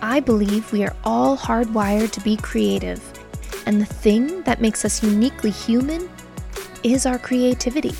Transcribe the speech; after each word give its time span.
I 0.00 0.20
believe 0.20 0.70
we 0.70 0.84
are 0.84 0.94
all 1.02 1.36
hardwired 1.36 2.12
to 2.12 2.20
be 2.20 2.36
creative, 2.36 3.02
and 3.66 3.80
the 3.80 3.84
thing 3.84 4.42
that 4.42 4.60
makes 4.60 4.84
us 4.84 5.02
uniquely 5.02 5.50
human 5.50 6.08
is 6.84 7.04
our 7.04 7.18
creativity. 7.18 7.92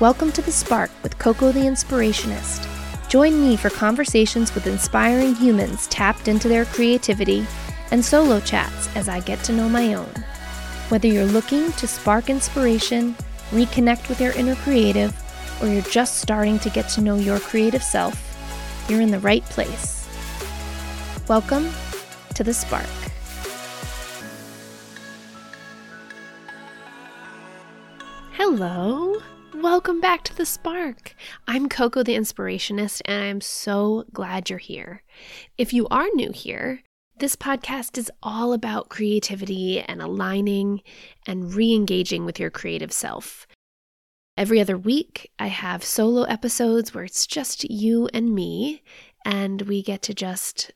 Welcome 0.00 0.32
to 0.32 0.40
The 0.40 0.50
Spark 0.50 0.90
with 1.02 1.18
Coco 1.18 1.52
the 1.52 1.60
Inspirationist. 1.60 2.66
Join 3.10 3.38
me 3.38 3.54
for 3.54 3.68
conversations 3.68 4.54
with 4.54 4.66
inspiring 4.66 5.34
humans 5.34 5.88
tapped 5.88 6.26
into 6.26 6.48
their 6.48 6.64
creativity 6.64 7.46
and 7.90 8.02
solo 8.02 8.40
chats 8.40 8.88
as 8.96 9.06
I 9.06 9.20
get 9.20 9.44
to 9.44 9.52
know 9.52 9.68
my 9.68 9.92
own. 9.92 10.10
Whether 10.88 11.08
you're 11.08 11.26
looking 11.26 11.70
to 11.72 11.86
spark 11.86 12.30
inspiration, 12.30 13.14
reconnect 13.50 14.08
with 14.08 14.22
your 14.22 14.32
inner 14.32 14.56
creative, 14.56 15.14
or 15.60 15.68
you're 15.68 15.82
just 15.82 16.22
starting 16.22 16.58
to 16.60 16.70
get 16.70 16.88
to 16.90 17.02
know 17.02 17.16
your 17.16 17.40
creative 17.40 17.82
self, 17.82 18.18
you're 18.88 19.02
in 19.02 19.10
the 19.10 19.20
right 19.20 19.44
place. 19.44 20.03
Welcome 21.26 21.70
to 22.34 22.44
The 22.44 22.52
Spark. 22.52 22.84
Hello. 28.32 29.22
Welcome 29.54 30.02
back 30.02 30.24
to 30.24 30.36
The 30.36 30.44
Spark. 30.44 31.14
I'm 31.48 31.70
Coco 31.70 32.02
the 32.02 32.14
Inspirationist, 32.14 33.00
and 33.06 33.24
I'm 33.24 33.40
so 33.40 34.04
glad 34.12 34.50
you're 34.50 34.58
here. 34.58 35.02
If 35.56 35.72
you 35.72 35.88
are 35.88 36.08
new 36.14 36.30
here, 36.30 36.82
this 37.16 37.36
podcast 37.36 37.96
is 37.96 38.10
all 38.22 38.52
about 38.52 38.90
creativity 38.90 39.80
and 39.80 40.02
aligning 40.02 40.82
and 41.26 41.54
re 41.54 41.72
engaging 41.72 42.26
with 42.26 42.38
your 42.38 42.50
creative 42.50 42.92
self. 42.92 43.46
Every 44.36 44.60
other 44.60 44.76
week, 44.76 45.30
I 45.38 45.46
have 45.46 45.84
solo 45.84 46.24
episodes 46.24 46.92
where 46.92 47.04
it's 47.04 47.26
just 47.26 47.64
you 47.64 48.10
and 48.12 48.34
me, 48.34 48.82
and 49.24 49.62
we 49.62 49.82
get 49.82 50.02
to 50.02 50.12
just 50.12 50.70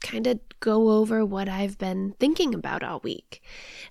kind 0.00 0.26
of 0.26 0.40
go 0.60 0.90
over 0.90 1.24
what 1.24 1.48
I've 1.48 1.78
been 1.78 2.14
thinking 2.18 2.54
about 2.54 2.82
all 2.82 3.00
week. 3.00 3.42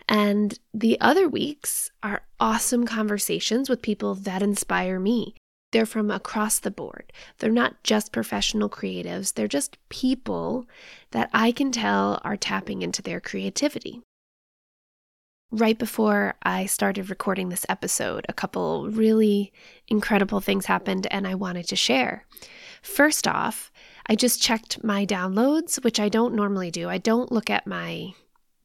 And 0.08 0.58
the 0.74 1.00
other 1.00 1.28
weeks 1.28 1.92
are 2.04 2.24
awesome 2.40 2.86
conversations 2.86 3.70
with 3.70 3.82
people 3.82 4.16
that 4.16 4.42
inspire 4.42 5.00
me. 5.00 5.36
They're 5.72 5.86
from 5.86 6.10
across 6.10 6.60
the 6.60 6.72
board. 6.72 7.14
They're 7.38 7.52
not 7.52 7.84
just 7.84 8.12
professional 8.12 8.70
creatives, 8.70 9.34
they're 9.34 9.48
just 9.48 9.78
people 9.90 10.68
that 11.12 11.30
I 11.34 11.52
can 11.52 11.72
tell 11.72 12.20
are 12.24 12.38
tapping 12.38 12.82
into 12.82 13.02
their 13.02 13.20
creativity. 13.20 14.02
Right 15.52 15.78
before 15.78 16.36
I 16.44 16.68
started 16.68 17.10
recording 17.10 17.50
this 17.50 17.66
episode, 17.70 18.26
a 18.30 18.34
couple 18.34 18.88
really 18.90 19.52
incredible 19.88 20.42
things 20.42 20.68
happened 20.68 21.08
and 21.10 21.28
I 21.28 21.34
wanted 21.34 21.68
to 21.70 21.76
share. 21.76 22.26
First 22.84 23.28
off, 23.28 23.72
I 24.08 24.16
just 24.16 24.42
checked 24.42 24.84
my 24.84 25.06
downloads, 25.06 25.84
which 25.84 26.00
I 26.00 26.10
don't 26.10 26.36
normally 26.36 26.72
do. 26.72 26.90
I 26.90 26.98
don't 26.98 27.32
look 27.32 27.50
at 27.50 27.68
my 27.68 28.14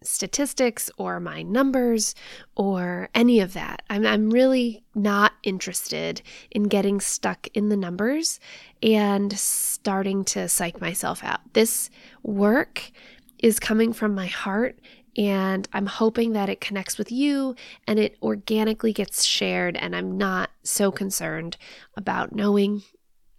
statistics 0.07 0.91
or 0.99 1.19
my 1.19 1.43
numbers 1.43 2.15
or 2.57 3.09
any 3.15 3.41
of 3.41 3.55
that. 3.55 3.83
I'm, 3.91 4.07
I'm 4.07 4.31
really 4.31 4.85
not 4.95 5.33
interested 5.43 6.23
in 6.51 6.65
getting 6.65 7.01
stuck 7.01 7.49
in 7.55 7.69
the 7.69 7.77
numbers 7.77 8.39
and 8.83 9.33
starting 9.33 10.25
to 10.27 10.49
psych 10.49 10.81
myself 10.81 11.25
out. 11.25 11.41
This 11.55 11.91
work 12.23 12.91
is 13.39 13.59
coming 13.59 13.93
from 13.93 14.15
my 14.15 14.27
heart. 14.27 14.79
And 15.17 15.69
I'm 15.73 15.87
hoping 15.87 16.33
that 16.33 16.49
it 16.49 16.61
connects 16.61 16.99
with 16.99 17.13
you 17.13 17.55
and 17.87 18.01
it 18.01 18.17
organically 18.21 18.93
gets 18.93 19.25
shared. 19.25 19.77
And 19.77 19.95
I'm 19.95 20.19
not 20.19 20.51
so 20.65 20.91
concerned 20.91 21.57
about 21.97 22.35
knowing 22.35 22.83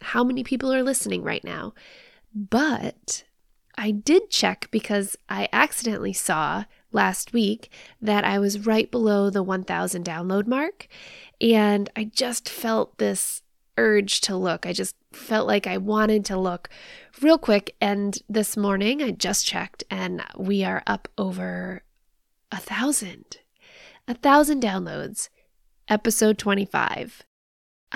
how 0.01 0.23
many 0.23 0.43
people 0.43 0.73
are 0.73 0.83
listening 0.83 1.23
right 1.23 1.43
now. 1.43 1.73
But 2.33 3.23
I 3.77 3.91
did 3.91 4.29
check 4.29 4.67
because 4.71 5.17
I 5.29 5.49
accidentally 5.51 6.13
saw 6.13 6.65
last 6.91 7.33
week 7.33 7.69
that 8.01 8.23
I 8.23 8.39
was 8.39 8.65
right 8.65 8.89
below 8.89 9.29
the 9.29 9.43
1000 9.43 10.05
download 10.05 10.47
mark. 10.47 10.87
And 11.41 11.89
I 11.95 12.05
just 12.05 12.47
felt 12.49 12.97
this 12.97 13.41
urge 13.77 14.21
to 14.21 14.37
look. 14.37 14.65
I 14.65 14.73
just 14.73 14.95
felt 15.11 15.47
like 15.47 15.67
I 15.67 15.77
wanted 15.77 16.23
to 16.25 16.37
look 16.37 16.69
real 17.21 17.37
quick. 17.37 17.75
And 17.81 18.17
this 18.29 18.55
morning 18.55 19.03
I 19.03 19.11
just 19.11 19.45
checked 19.45 19.83
and 19.89 20.23
we 20.37 20.63
are 20.63 20.83
up 20.87 21.07
over 21.17 21.83
a 22.51 22.57
thousand. 22.57 23.37
A 24.07 24.13
thousand 24.13 24.61
downloads. 24.61 25.29
Episode 25.87 26.37
25. 26.37 27.23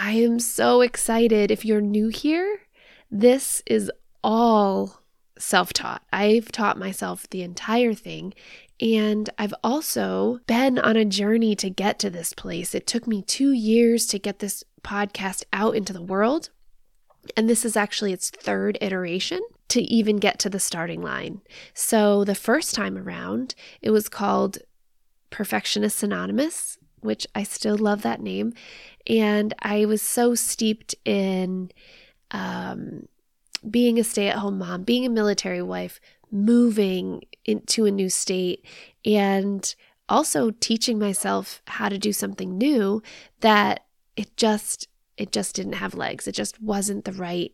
I 0.02 0.14
am 0.14 0.40
so 0.40 0.80
excited. 0.80 1.52
If 1.52 1.66
you're 1.66 1.82
new 1.82 2.08
here, 2.08 2.62
this 3.12 3.62
is 3.66 3.92
all 4.24 5.02
self 5.38 5.74
taught. 5.74 6.04
I've 6.14 6.54
taught 6.54 6.80
myself 6.80 7.30
the 7.30 7.42
entire 7.42 7.94
thing. 7.94 8.34
And 8.80 9.30
I've 9.38 9.54
also 9.62 10.40
been 10.48 10.80
on 10.80 10.96
a 10.96 11.04
journey 11.04 11.54
to 11.58 11.70
get 11.70 12.00
to 12.00 12.10
this 12.10 12.32
place. 12.32 12.74
It 12.74 12.88
took 12.88 13.08
me 13.08 13.22
two 13.22 13.52
years 13.52 14.08
to 14.08 14.20
get 14.20 14.40
this 14.40 14.64
podcast 14.84 15.44
out 15.52 15.76
into 15.76 15.92
the 15.92 16.02
world. 16.02 16.50
And 17.36 17.50
this 17.50 17.66
is 17.66 17.76
actually 17.76 18.14
its 18.14 18.30
third 18.30 18.78
iteration 18.80 19.42
to 19.68 19.82
even 19.82 20.16
get 20.16 20.40
to 20.40 20.50
the 20.50 20.62
starting 20.62 21.02
line. 21.02 21.42
So 21.74 22.24
the 22.24 22.36
first 22.36 22.74
time 22.74 22.98
around, 22.98 23.54
it 23.82 23.90
was 23.90 24.08
called 24.08 24.60
Perfectionist 25.30 26.02
Anonymous, 26.04 26.79
which 27.02 27.28
I 27.36 27.44
still 27.44 27.78
love 27.78 28.02
that 28.02 28.22
name. 28.22 28.54
And 29.08 29.54
I 29.60 29.86
was 29.86 30.02
so 30.02 30.36
steeped 30.36 30.96
in 31.06 31.72
um, 32.32 33.08
being 33.70 34.00
a 34.00 34.04
stay 34.04 34.28
at 34.28 34.38
home 34.38 34.60
mom, 34.60 34.84
being 34.84 35.06
a 35.06 35.10
military 35.10 35.62
wife, 35.62 36.00
moving 36.32 37.24
into 37.46 37.86
a 37.86 37.92
new 37.92 38.10
state, 38.10 38.66
and 39.06 39.76
also 40.08 40.52
teaching 40.52 41.00
myself 41.00 41.62
how 41.68 41.90
to 41.90 41.98
do 41.98 42.12
something 42.12 42.58
new 42.58 43.02
that 43.42 43.86
it 44.16 44.36
just 44.38 44.88
it 45.18 45.32
just 45.32 45.56
didn't 45.56 45.74
have 45.74 45.94
legs. 45.94 46.28
It 46.28 46.32
just 46.32 46.62
wasn't 46.62 47.04
the 47.06 47.12
right 47.12 47.54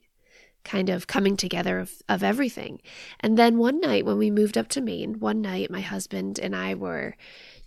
kind 0.66 0.90
of 0.90 1.08
coming 1.08 1.38
together 1.38 1.80
of, 1.80 1.94
of 2.10 2.24
everything. 2.24 2.82
And 3.22 3.38
then 3.38 3.58
one 3.58 3.80
night 3.80 4.06
when 4.06 4.18
we 4.18 4.30
moved 4.30 4.58
up 4.58 4.68
to 4.70 4.82
Maine, 4.82 5.20
one 5.20 5.42
night 5.42 5.72
my 5.72 5.82
husband 5.82 6.40
and 6.40 6.56
I 6.56 6.74
were 6.74 7.16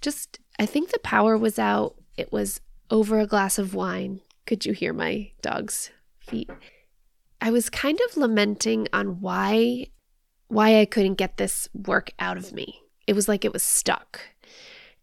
just 0.03 0.39
I 0.59 0.67
think 0.67 0.91
the 0.91 0.99
power 0.99 1.39
was 1.39 1.59
out. 1.59 1.95
It 2.17 2.33
was 2.33 2.61
over 2.91 3.19
a 3.19 3.27
glass 3.27 3.59
of 3.59 3.75
wine. 3.75 4.21
Could 4.47 4.67
you 4.67 4.73
hear 4.73 4.93
my 4.93 5.31
dog's 5.41 5.91
feet? 6.19 6.51
I 7.41 7.51
was 7.51 7.71
kind 7.71 7.99
of 8.09 8.17
lamenting 8.17 8.89
on 8.93 9.21
why 9.21 9.87
why 10.49 10.81
I 10.81 10.85
couldn't 10.85 11.15
get 11.15 11.37
this 11.37 11.69
work 11.75 12.11
out 12.19 12.37
of 12.37 12.53
me. 12.53 12.81
It 13.07 13.15
was 13.15 13.29
like 13.29 13.45
it 13.45 13.53
was 13.53 13.63
stuck. 13.63 14.21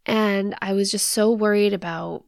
And 0.05 0.55
I 0.61 0.73
was 0.73 0.91
just 0.91 1.07
so 1.07 1.31
worried 1.31 1.73
about 1.73 2.25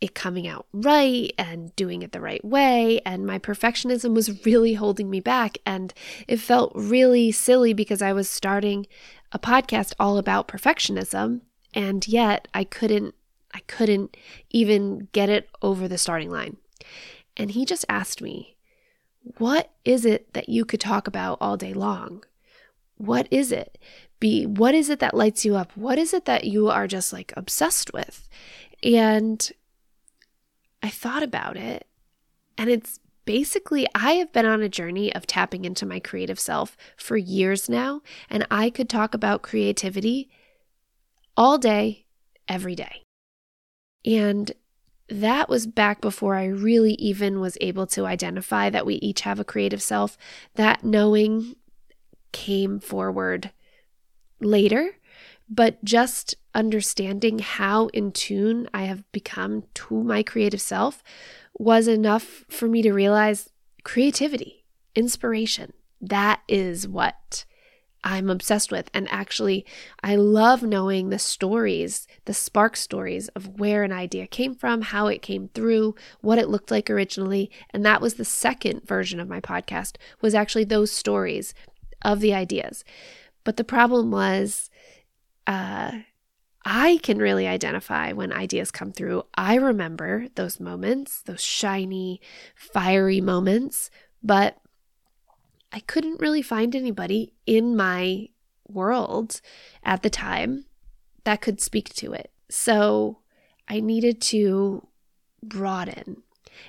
it 0.00 0.14
coming 0.14 0.46
out 0.46 0.66
right 0.72 1.32
and 1.38 1.74
doing 1.76 2.02
it 2.02 2.12
the 2.12 2.20
right 2.20 2.44
way. 2.44 3.00
And 3.06 3.26
my 3.26 3.38
perfectionism 3.38 4.14
was 4.14 4.44
really 4.46 4.74
holding 4.74 5.10
me 5.10 5.20
back. 5.20 5.58
And 5.64 5.94
it 6.28 6.38
felt 6.38 6.72
really 6.74 7.32
silly 7.32 7.72
because 7.72 8.02
I 8.02 8.12
was 8.12 8.28
starting 8.28 8.86
a 9.32 9.38
podcast 9.38 9.92
all 9.98 10.18
about 10.18 10.48
perfectionism. 10.48 11.40
And 11.72 12.06
yet 12.06 12.48
I 12.54 12.64
couldn't, 12.64 13.14
I 13.52 13.60
couldn't 13.60 14.16
even 14.50 15.08
get 15.12 15.28
it 15.28 15.48
over 15.62 15.88
the 15.88 15.98
starting 15.98 16.30
line. 16.30 16.56
And 17.36 17.50
he 17.50 17.64
just 17.64 17.84
asked 17.88 18.22
me, 18.22 18.56
what 19.38 19.70
is 19.84 20.04
it 20.04 20.32
that 20.34 20.48
you 20.48 20.64
could 20.64 20.80
talk 20.80 21.06
about 21.06 21.38
all 21.40 21.56
day 21.56 21.72
long? 21.72 22.24
What 22.96 23.26
is 23.30 23.50
it? 23.50 23.78
Be 24.20 24.46
what 24.46 24.74
is 24.74 24.88
it 24.88 25.00
that 25.00 25.14
lights 25.14 25.44
you 25.44 25.56
up? 25.56 25.76
What 25.76 25.98
is 25.98 26.14
it 26.14 26.26
that 26.26 26.44
you 26.44 26.68
are 26.68 26.86
just 26.86 27.12
like 27.12 27.32
obsessed 27.36 27.92
with? 27.92 28.28
And 28.82 29.50
I 30.84 30.90
thought 30.90 31.22
about 31.22 31.56
it, 31.56 31.86
and 32.58 32.68
it's 32.68 33.00
basically 33.24 33.86
I 33.94 34.12
have 34.16 34.34
been 34.34 34.44
on 34.44 34.60
a 34.60 34.68
journey 34.68 35.14
of 35.14 35.26
tapping 35.26 35.64
into 35.64 35.86
my 35.86 35.98
creative 35.98 36.38
self 36.38 36.76
for 36.94 37.16
years 37.16 37.70
now, 37.70 38.02
and 38.28 38.46
I 38.50 38.68
could 38.68 38.90
talk 38.90 39.14
about 39.14 39.40
creativity 39.40 40.28
all 41.38 41.56
day, 41.56 42.04
every 42.46 42.74
day. 42.74 43.00
And 44.04 44.52
that 45.08 45.48
was 45.48 45.66
back 45.66 46.02
before 46.02 46.34
I 46.34 46.44
really 46.44 46.96
even 46.96 47.40
was 47.40 47.56
able 47.62 47.86
to 47.86 48.04
identify 48.04 48.68
that 48.68 48.84
we 48.84 48.96
each 48.96 49.22
have 49.22 49.40
a 49.40 49.44
creative 49.44 49.80
self. 49.80 50.18
That 50.56 50.84
knowing 50.84 51.56
came 52.32 52.78
forward 52.78 53.52
later, 54.38 54.96
but 55.48 55.82
just 55.84 56.34
understanding 56.54 57.38
how 57.40 57.88
in 57.88 58.12
tune 58.12 58.68
I 58.72 58.84
have 58.84 59.10
become 59.12 59.64
to 59.74 60.02
my 60.02 60.22
creative 60.22 60.60
self 60.60 61.02
was 61.58 61.88
enough 61.88 62.44
for 62.48 62.68
me 62.68 62.82
to 62.82 62.92
realize 62.92 63.50
creativity, 63.82 64.64
inspiration. 64.94 65.72
That 66.00 66.40
is 66.48 66.88
what 66.88 67.44
I'm 68.02 68.28
obsessed 68.28 68.70
with. 68.70 68.90
And 68.92 69.08
actually, 69.10 69.64
I 70.02 70.16
love 70.16 70.62
knowing 70.62 71.08
the 71.08 71.18
stories, 71.18 72.06
the 72.26 72.34
spark 72.34 72.76
stories 72.76 73.28
of 73.28 73.58
where 73.58 73.82
an 73.82 73.92
idea 73.92 74.26
came 74.26 74.54
from, 74.54 74.82
how 74.82 75.06
it 75.06 75.22
came 75.22 75.48
through, 75.48 75.94
what 76.20 76.38
it 76.38 76.48
looked 76.48 76.70
like 76.70 76.90
originally. 76.90 77.50
And 77.70 77.84
that 77.84 78.02
was 78.02 78.14
the 78.14 78.24
second 78.24 78.86
version 78.86 79.20
of 79.20 79.28
my 79.28 79.40
podcast 79.40 79.96
was 80.20 80.34
actually 80.34 80.64
those 80.64 80.92
stories 80.92 81.54
of 82.02 82.20
the 82.20 82.34
ideas. 82.34 82.84
But 83.42 83.56
the 83.56 83.64
problem 83.64 84.10
was, 84.10 84.70
uh, 85.46 85.92
I 86.64 86.98
can 87.02 87.18
really 87.18 87.46
identify 87.46 88.12
when 88.12 88.32
ideas 88.32 88.70
come 88.70 88.92
through. 88.92 89.24
I 89.34 89.56
remember 89.56 90.28
those 90.34 90.58
moments, 90.58 91.20
those 91.22 91.42
shiny, 91.42 92.20
fiery 92.54 93.20
moments, 93.20 93.90
but 94.22 94.58
I 95.72 95.80
couldn't 95.80 96.20
really 96.20 96.40
find 96.40 96.74
anybody 96.74 97.34
in 97.46 97.76
my 97.76 98.28
world 98.66 99.40
at 99.82 100.02
the 100.02 100.10
time 100.10 100.64
that 101.24 101.42
could 101.42 101.60
speak 101.60 101.92
to 101.94 102.12
it. 102.12 102.30
So 102.48 103.18
I 103.68 103.80
needed 103.80 104.20
to 104.22 104.86
broaden. 105.42 106.22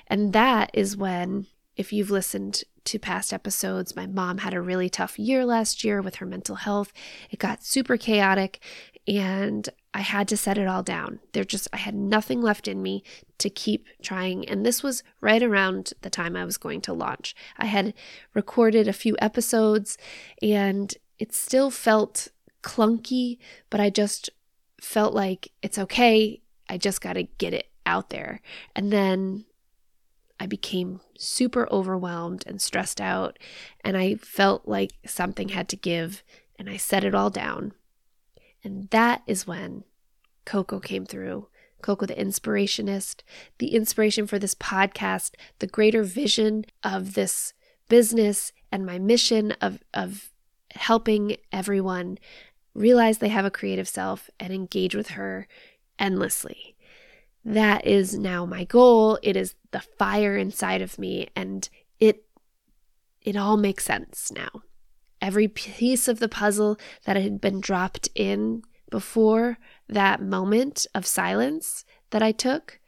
And 0.06 0.32
that 0.32 0.70
is 0.74 0.96
when, 0.96 1.46
if 1.76 1.92
you've 1.92 2.10
listened 2.10 2.64
to 2.86 2.98
past 2.98 3.32
episodes, 3.32 3.96
my 3.96 4.06
mom 4.06 4.38
had 4.38 4.54
a 4.54 4.60
really 4.60 4.88
tough 4.88 5.18
year 5.18 5.44
last 5.44 5.84
year 5.84 6.00
with 6.00 6.16
her 6.16 6.26
mental 6.26 6.56
health. 6.56 6.92
It 7.30 7.38
got 7.38 7.64
super 7.64 7.96
chaotic 7.96 8.60
and 9.06 9.68
I 9.94 10.00
had 10.00 10.28
to 10.28 10.36
set 10.36 10.58
it 10.58 10.66
all 10.66 10.82
down. 10.82 11.20
There 11.32 11.44
just, 11.44 11.68
I 11.72 11.78
had 11.78 11.94
nothing 11.94 12.40
left 12.40 12.68
in 12.68 12.82
me 12.82 13.02
to 13.38 13.48
keep 13.48 13.86
trying. 14.02 14.48
And 14.48 14.64
this 14.64 14.82
was 14.82 15.02
right 15.20 15.42
around 15.42 15.92
the 16.02 16.10
time 16.10 16.36
I 16.36 16.44
was 16.44 16.56
going 16.56 16.80
to 16.82 16.92
launch. 16.92 17.34
I 17.56 17.66
had 17.66 17.94
recorded 18.34 18.88
a 18.88 18.92
few 18.92 19.16
episodes 19.20 19.96
and 20.42 20.94
it 21.18 21.34
still 21.34 21.70
felt 21.70 22.28
clunky, 22.62 23.38
but 23.70 23.80
I 23.80 23.90
just 23.90 24.30
felt 24.80 25.14
like 25.14 25.52
it's 25.62 25.78
okay. 25.78 26.42
I 26.68 26.78
just 26.78 27.00
got 27.00 27.14
to 27.14 27.22
get 27.22 27.54
it 27.54 27.70
out 27.86 28.10
there. 28.10 28.40
And 28.74 28.92
then 28.92 29.44
I 30.38 30.46
became 30.46 31.00
super 31.16 31.68
overwhelmed 31.70 32.44
and 32.46 32.60
stressed 32.60 33.00
out, 33.00 33.38
and 33.84 33.96
I 33.96 34.16
felt 34.16 34.68
like 34.68 34.92
something 35.06 35.50
had 35.50 35.68
to 35.70 35.76
give, 35.76 36.22
and 36.58 36.68
I 36.68 36.76
set 36.76 37.04
it 37.04 37.14
all 37.14 37.30
down. 37.30 37.72
And 38.62 38.88
that 38.90 39.22
is 39.26 39.46
when 39.46 39.84
Coco 40.44 40.80
came 40.80 41.06
through. 41.06 41.48
Coco, 41.82 42.06
the 42.06 42.14
inspirationist, 42.14 43.22
the 43.58 43.74
inspiration 43.74 44.26
for 44.26 44.38
this 44.38 44.54
podcast, 44.54 45.32
the 45.58 45.66
greater 45.66 46.02
vision 46.02 46.64
of 46.82 47.14
this 47.14 47.52
business, 47.88 48.52
and 48.72 48.84
my 48.84 48.98
mission 48.98 49.52
of, 49.60 49.80
of 49.94 50.30
helping 50.74 51.36
everyone 51.52 52.18
realize 52.74 53.18
they 53.18 53.28
have 53.28 53.44
a 53.44 53.50
creative 53.50 53.88
self 53.88 54.28
and 54.38 54.52
engage 54.52 54.94
with 54.94 55.10
her 55.10 55.46
endlessly. 55.98 56.75
That 57.46 57.86
is 57.86 58.18
now 58.18 58.44
my 58.44 58.64
goal. 58.64 59.20
It 59.22 59.36
is 59.36 59.54
the 59.70 59.78
fire 59.78 60.36
inside 60.36 60.82
of 60.82 60.98
me 60.98 61.28
and 61.36 61.68
it 62.00 62.24
it 63.22 63.36
all 63.36 63.56
makes 63.56 63.84
sense 63.84 64.32
now. 64.34 64.50
Every 65.22 65.46
piece 65.46 66.08
of 66.08 66.18
the 66.18 66.28
puzzle 66.28 66.76
that 67.04 67.16
had 67.16 67.40
been 67.40 67.60
dropped 67.60 68.08
in 68.16 68.62
before 68.90 69.58
that 69.88 70.20
moment 70.20 70.88
of 70.92 71.06
silence 71.06 71.84
that 72.10 72.20
I 72.20 72.32
took, 72.32 72.80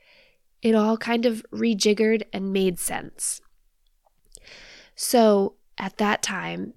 it 0.61 0.75
all 0.75 0.97
kind 0.97 1.25
of 1.25 1.47
rejiggered 1.53 2.23
and 2.33 2.53
made 2.53 2.81
sense. 2.81 3.41
So 4.97 5.55
at 5.79 5.99
that 5.99 6.21
time, 6.21 6.75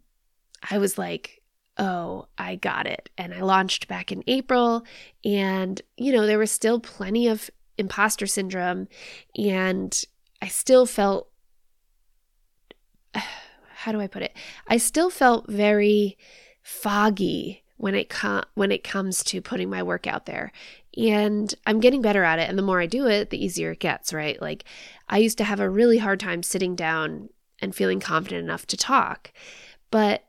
I 0.70 0.78
was 0.78 1.00
like, 1.00 1.42
oh, 1.80 2.28
I 2.38 2.58
got 2.58 2.86
it. 2.86 3.10
And 3.18 3.34
I 3.34 3.42
launched 3.42 3.88
back 3.88 4.12
in 4.12 4.24
April. 4.28 4.86
And, 5.26 5.82
you 5.98 6.12
know, 6.12 6.28
there 6.28 6.38
was 6.38 6.52
still 6.52 6.80
plenty 6.80 7.28
of 7.28 7.50
imposter 7.82 8.26
syndrome. 8.26 8.88
And 9.38 10.02
I 10.42 10.48
still 10.48 10.86
felt, 10.86 11.30
how 13.14 13.92
do 13.92 14.00
I 14.00 14.08
put 14.08 14.24
it? 14.24 14.34
I 14.68 14.78
still 14.78 15.10
felt 15.10 15.50
very 15.50 16.18
foggy 16.64 17.64
when 17.78 17.96
it 17.96 18.10
com- 18.10 18.46
when 18.54 18.72
it 18.72 18.84
comes 18.84 19.24
to 19.24 19.42
putting 19.42 19.70
my 19.70 19.84
work 19.84 20.08
out 20.08 20.26
there. 20.26 20.52
And 20.96 21.54
I'm 21.66 21.80
getting 21.80 22.02
better 22.02 22.24
at 22.24 22.40
it 22.40 22.48
and 22.48 22.58
the 22.58 22.64
more 22.64 22.80
I 22.80 22.86
do 22.86 23.08
it, 23.08 23.30
the 23.30 23.44
easier 23.44 23.72
it 23.72 23.80
gets, 23.80 24.14
right? 24.14 24.40
Like 24.42 24.64
I 25.10 25.18
used 25.18 25.38
to 25.40 25.44
have 25.44 25.60
a 25.60 25.70
really 25.70 25.98
hard 25.98 26.20
time 26.20 26.44
sitting 26.44 26.76
down 26.76 27.30
and 27.60 27.76
feeling 27.76 28.00
confident 28.00 28.44
enough 28.44 28.68
to 28.68 28.78
talk. 28.78 29.32
But 29.90 30.26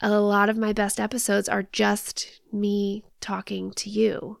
a 0.00 0.10
lot 0.20 0.48
of 0.48 0.56
my 0.56 0.72
best 0.72 0.98
episodes 0.98 1.48
are 1.48 1.62
just 1.62 2.40
me 2.52 3.04
talking 3.20 3.70
to 3.72 3.88
you 3.88 4.38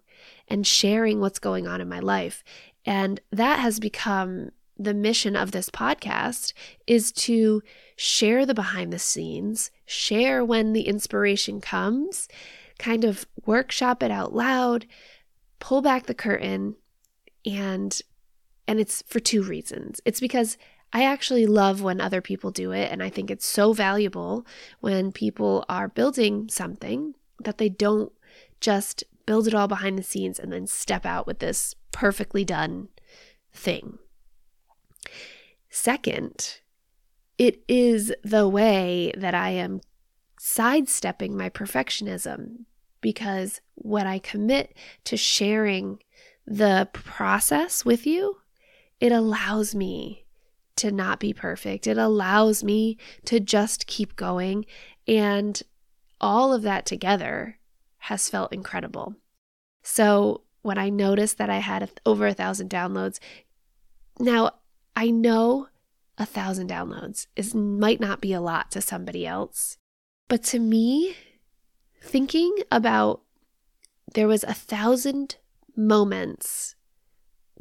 and 0.52 0.66
sharing 0.66 1.18
what's 1.18 1.38
going 1.38 1.66
on 1.66 1.80
in 1.80 1.88
my 1.88 1.98
life. 1.98 2.44
And 2.84 3.20
that 3.30 3.58
has 3.60 3.80
become 3.80 4.50
the 4.78 4.92
mission 4.92 5.34
of 5.34 5.52
this 5.52 5.70
podcast 5.70 6.52
is 6.86 7.10
to 7.12 7.62
share 7.96 8.44
the 8.44 8.52
behind 8.52 8.92
the 8.92 8.98
scenes, 8.98 9.70
share 9.86 10.44
when 10.44 10.74
the 10.74 10.82
inspiration 10.82 11.62
comes, 11.62 12.28
kind 12.78 13.02
of 13.02 13.24
workshop 13.46 14.02
it 14.02 14.10
out 14.10 14.34
loud, 14.34 14.84
pull 15.58 15.80
back 15.80 16.04
the 16.04 16.14
curtain 16.14 16.76
and 17.46 18.02
and 18.68 18.78
it's 18.78 19.02
for 19.06 19.20
two 19.20 19.42
reasons. 19.42 20.02
It's 20.04 20.20
because 20.20 20.58
I 20.92 21.04
actually 21.04 21.46
love 21.46 21.80
when 21.80 21.98
other 21.98 22.20
people 22.20 22.50
do 22.50 22.72
it. 22.72 22.92
And 22.92 23.02
I 23.02 23.08
think 23.08 23.30
it's 23.30 23.46
so 23.46 23.72
valuable 23.72 24.46
when 24.80 25.12
people 25.12 25.64
are 25.70 25.88
building 25.88 26.50
something 26.50 27.14
that 27.42 27.56
they 27.56 27.70
don't 27.70 28.12
just 28.60 29.02
build 29.26 29.46
it 29.46 29.54
all 29.54 29.68
behind 29.68 29.98
the 29.98 30.02
scenes 30.02 30.38
and 30.38 30.52
then 30.52 30.66
step 30.66 31.06
out 31.06 31.26
with 31.26 31.38
this 31.38 31.74
perfectly 31.92 32.44
done 32.44 32.88
thing. 33.52 33.98
Second, 35.68 36.60
it 37.38 37.62
is 37.66 38.12
the 38.22 38.48
way 38.48 39.12
that 39.16 39.34
I 39.34 39.50
am 39.50 39.80
sidestepping 40.38 41.36
my 41.36 41.48
perfectionism 41.48 42.64
because 43.00 43.60
when 43.74 44.06
I 44.06 44.18
commit 44.18 44.76
to 45.04 45.16
sharing 45.16 45.98
the 46.46 46.88
process 46.92 47.84
with 47.84 48.06
you, 48.06 48.38
it 49.00 49.12
allows 49.12 49.74
me 49.74 50.26
to 50.76 50.90
not 50.90 51.20
be 51.20 51.32
perfect. 51.32 51.86
It 51.86 51.98
allows 51.98 52.64
me 52.64 52.96
to 53.26 53.40
just 53.40 53.86
keep 53.86 54.16
going. 54.16 54.64
And 55.06 55.60
all 56.20 56.52
of 56.52 56.62
that 56.62 56.86
together 56.86 57.58
has 58.06 58.28
felt 58.28 58.52
incredible. 58.52 59.14
So 59.84 60.42
when 60.62 60.76
I 60.76 60.88
noticed 60.88 61.38
that 61.38 61.48
I 61.48 61.58
had 61.58 62.00
over 62.04 62.26
a 62.26 62.34
thousand 62.34 62.68
downloads, 62.68 63.20
now 64.18 64.50
I 64.96 65.10
know 65.10 65.68
a 66.18 66.26
thousand 66.26 66.68
downloads 66.68 67.28
is 67.36 67.54
might 67.54 68.00
not 68.00 68.20
be 68.20 68.32
a 68.32 68.40
lot 68.40 68.72
to 68.72 68.80
somebody 68.80 69.24
else, 69.24 69.78
but 70.28 70.42
to 70.44 70.58
me, 70.58 71.14
thinking 72.02 72.56
about 72.72 73.22
there 74.14 74.26
was 74.26 74.42
a 74.42 74.52
thousand 74.52 75.36
moments 75.76 76.74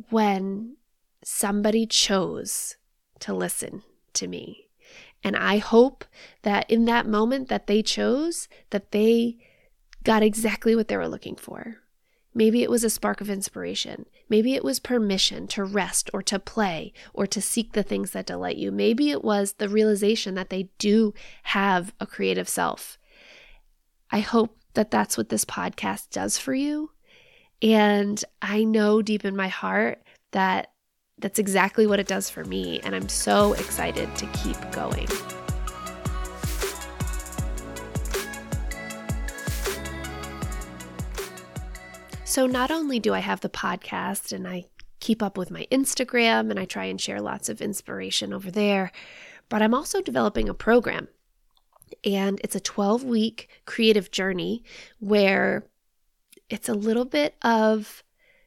when 0.09 0.77
somebody 1.23 1.85
chose 1.85 2.77
to 3.19 3.31
listen 3.31 3.83
to 4.13 4.27
me. 4.27 4.69
And 5.23 5.35
I 5.35 5.59
hope 5.59 6.03
that 6.41 6.67
in 6.67 6.85
that 6.85 7.05
moment 7.05 7.47
that 7.49 7.67
they 7.67 7.83
chose, 7.83 8.47
that 8.71 8.91
they 8.91 9.37
got 10.03 10.23
exactly 10.23 10.75
what 10.75 10.87
they 10.87 10.97
were 10.97 11.07
looking 11.07 11.35
for. 11.35 11.77
Maybe 12.33 12.63
it 12.63 12.69
was 12.69 12.83
a 12.83 12.89
spark 12.89 13.19
of 13.19 13.29
inspiration. 13.29 14.05
Maybe 14.29 14.53
it 14.53 14.63
was 14.63 14.79
permission 14.79 15.47
to 15.47 15.65
rest 15.65 16.09
or 16.13 16.21
to 16.23 16.39
play 16.39 16.93
or 17.13 17.27
to 17.27 17.41
seek 17.41 17.73
the 17.73 17.83
things 17.83 18.11
that 18.11 18.25
delight 18.25 18.55
you. 18.55 18.71
Maybe 18.71 19.11
it 19.11 19.23
was 19.23 19.53
the 19.53 19.67
realization 19.67 20.35
that 20.35 20.49
they 20.49 20.69
do 20.77 21.13
have 21.43 21.93
a 21.99 22.07
creative 22.07 22.47
self. 22.47 22.97
I 24.11 24.21
hope 24.21 24.57
that 24.75 24.91
that's 24.91 25.17
what 25.17 25.29
this 25.29 25.43
podcast 25.43 26.09
does 26.09 26.37
for 26.37 26.53
you. 26.53 26.91
And 27.61 28.23
I 28.41 28.63
know 28.63 29.01
deep 29.01 29.25
in 29.25 29.35
my 29.35 29.49
heart 29.49 30.01
that 30.31 30.71
that's 31.17 31.39
exactly 31.39 31.85
what 31.85 31.99
it 31.99 32.07
does 32.07 32.29
for 32.29 32.43
me, 32.43 32.79
and 32.83 32.95
I'm 32.95 33.09
so 33.09 33.53
excited 33.53 34.13
to 34.15 34.25
keep 34.27 34.57
going. 34.71 35.07
So, 42.31 42.47
not 42.47 42.71
only 42.71 42.97
do 42.97 43.13
I 43.13 43.19
have 43.19 43.41
the 43.41 43.49
podcast 43.49 44.31
and 44.31 44.47
I 44.47 44.67
keep 45.01 45.21
up 45.21 45.37
with 45.37 45.51
my 45.51 45.67
Instagram 45.69 46.49
and 46.49 46.57
I 46.57 46.63
try 46.63 46.85
and 46.85 46.99
share 46.99 47.19
lots 47.19 47.49
of 47.49 47.59
inspiration 47.61 48.31
over 48.31 48.49
there, 48.49 48.93
but 49.49 49.61
I'm 49.61 49.73
also 49.73 50.01
developing 50.01 50.47
a 50.47 50.53
program. 50.53 51.09
And 52.05 52.39
it's 52.41 52.55
a 52.55 52.61
12 52.61 53.03
week 53.03 53.49
creative 53.65 54.11
journey 54.11 54.63
where 54.99 55.65
it's 56.49 56.69
a 56.69 56.73
little 56.73 57.03
bit 57.03 57.35
of 57.41 58.01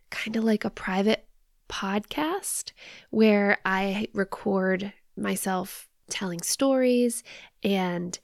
kind 0.09 0.35
of 0.37 0.45
like 0.45 0.65
a 0.65 0.71
private 0.71 1.27
podcast 1.69 2.73
where 3.11 3.59
I 3.67 4.09
record 4.15 4.95
myself 5.15 5.91
telling 6.09 6.41
stories 6.41 7.23
and 7.63 8.19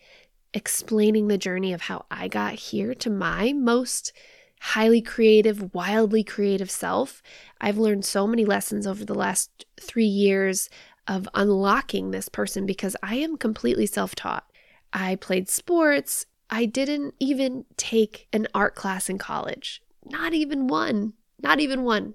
explaining 0.54 1.28
the 1.28 1.36
journey 1.36 1.74
of 1.74 1.82
how 1.82 2.06
I 2.10 2.28
got 2.28 2.54
here 2.54 2.94
to 2.94 3.10
my 3.10 3.52
most 3.52 4.14
highly 4.60 5.00
creative, 5.00 5.74
wildly 5.74 6.22
creative 6.22 6.70
self. 6.70 7.22
I've 7.60 7.78
learned 7.78 8.04
so 8.04 8.26
many 8.26 8.44
lessons 8.44 8.86
over 8.86 9.04
the 9.04 9.14
last 9.14 9.64
three 9.80 10.04
years 10.04 10.68
of 11.06 11.28
unlocking 11.34 12.10
this 12.10 12.28
person 12.28 12.66
because 12.66 12.94
I 13.02 13.16
am 13.16 13.36
completely 13.36 13.86
self 13.86 14.14
taught. 14.14 14.46
I 14.92 15.16
played 15.16 15.48
sports. 15.48 16.26
I 16.50 16.66
didn't 16.66 17.14
even 17.18 17.64
take 17.76 18.28
an 18.32 18.48
art 18.54 18.74
class 18.74 19.08
in 19.08 19.18
college. 19.18 19.82
Not 20.04 20.34
even 20.34 20.66
one. 20.66 21.14
Not 21.42 21.60
even 21.60 21.82
one. 21.82 22.14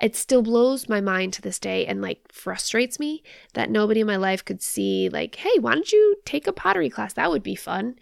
It 0.00 0.14
still 0.16 0.42
blows 0.42 0.88
my 0.88 1.00
mind 1.00 1.32
to 1.34 1.42
this 1.42 1.58
day 1.58 1.86
and 1.86 2.02
like 2.02 2.20
frustrates 2.30 2.98
me 2.98 3.22
that 3.54 3.70
nobody 3.70 4.00
in 4.00 4.06
my 4.06 4.16
life 4.16 4.44
could 4.44 4.60
see, 4.60 5.08
like, 5.08 5.36
hey, 5.36 5.58
why 5.58 5.74
don't 5.74 5.92
you 5.92 6.16
take 6.24 6.46
a 6.46 6.52
pottery 6.52 6.90
class? 6.90 7.14
That 7.14 7.30
would 7.30 7.42
be 7.42 7.54
fun. 7.54 7.96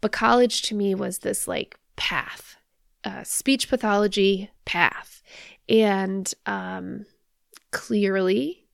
But 0.00 0.12
college 0.12 0.62
to 0.62 0.74
me 0.74 0.94
was 0.94 1.18
this 1.18 1.46
like 1.48 1.78
path, 1.96 2.56
uh, 3.04 3.22
speech 3.22 3.68
pathology 3.68 4.50
path. 4.64 5.22
And 5.68 6.32
um, 6.46 7.06
clearly, 7.70 8.66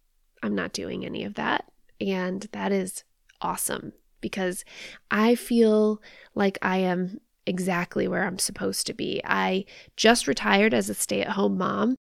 I'm 0.42 0.54
not 0.54 0.72
doing 0.72 1.04
any 1.04 1.25
of 1.25 1.34
that. 1.34 1.64
And 2.00 2.49
that 2.52 2.72
is 2.72 3.04
awesome 3.40 3.92
because 4.20 4.64
I 5.10 5.34
feel 5.34 6.00
like 6.34 6.58
I 6.62 6.78
am 6.78 7.20
exactly 7.46 8.06
where 8.06 8.25
I'm 8.25 8.38
supposed 8.38 8.87
to 8.87 8.94
be. 8.94 9.20
I 9.25 9.64
just 9.96 10.28
retired 10.28 10.75
as 10.75 10.88
a 10.88 10.94
stay 10.94 11.20
at 11.22 11.30
home 11.30 11.58
mom, 11.58 11.96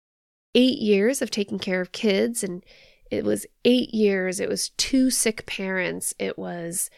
eight 0.54 0.78
years 0.78 1.22
of 1.22 1.30
taking 1.30 1.58
care 1.58 1.80
of 1.80 1.92
kids, 1.92 2.42
and 2.42 2.64
it 3.10 3.24
was 3.24 3.46
eight 3.64 3.94
years. 3.94 4.40
It 4.40 4.48
was 4.48 4.70
two 4.70 5.10
sick 5.10 5.46
parents, 5.46 6.14
it 6.18 6.38
was 6.38 6.90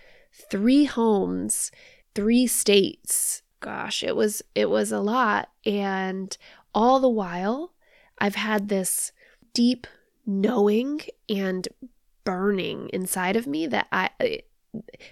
three 0.51 0.85
homes, 0.85 1.71
three 2.15 2.47
states. 2.47 3.43
Gosh, 3.61 4.03
it 4.03 4.15
was 4.15 4.43
it 4.55 4.71
was 4.71 4.93
a 4.93 5.01
lot 5.01 5.51
and 5.67 6.37
all 6.75 7.01
the 7.01 7.09
while 7.09 7.73
I've 8.19 8.37
had 8.37 8.69
this 8.69 9.13
deep 9.53 9.87
knowing 10.27 11.01
and 11.29 11.67
burning 12.25 12.89
inside 12.93 13.37
of 13.37 13.47
me 13.47 13.67
that 13.67 13.89
I 13.91 14.11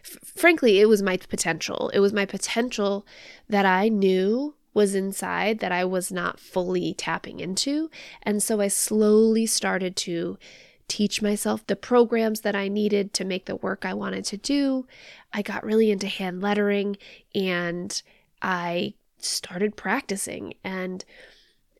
frankly, 0.02 0.80
it 0.80 0.88
was 0.88 1.02
my 1.02 1.16
potential. 1.16 1.90
It 1.94 2.00
was 2.00 2.12
my 2.12 2.26
potential 2.26 3.06
that 3.48 3.64
I 3.64 3.88
knew 3.88 4.54
was 4.74 4.94
inside 4.94 5.60
that 5.60 5.72
I 5.72 5.86
was 5.86 6.12
not 6.12 6.38
fully 6.38 6.92
tapping 6.92 7.40
into. 7.40 7.90
And 8.22 8.42
so 8.42 8.60
I 8.60 8.68
slowly 8.68 9.46
started 9.46 9.96
to 9.96 10.38
teach 10.86 11.22
myself 11.22 11.66
the 11.66 11.76
programs 11.76 12.42
that 12.42 12.54
I 12.54 12.68
needed 12.68 13.14
to 13.14 13.24
make 13.24 13.46
the 13.46 13.56
work 13.56 13.84
I 13.84 13.94
wanted 13.94 14.24
to 14.26 14.36
do. 14.36 14.86
I 15.32 15.42
got 15.42 15.64
really 15.64 15.90
into 15.90 16.06
hand 16.06 16.42
lettering 16.42 16.98
and 17.34 18.00
I 18.42 18.94
started 19.18 19.76
practicing. 19.76 20.54
And 20.64 21.04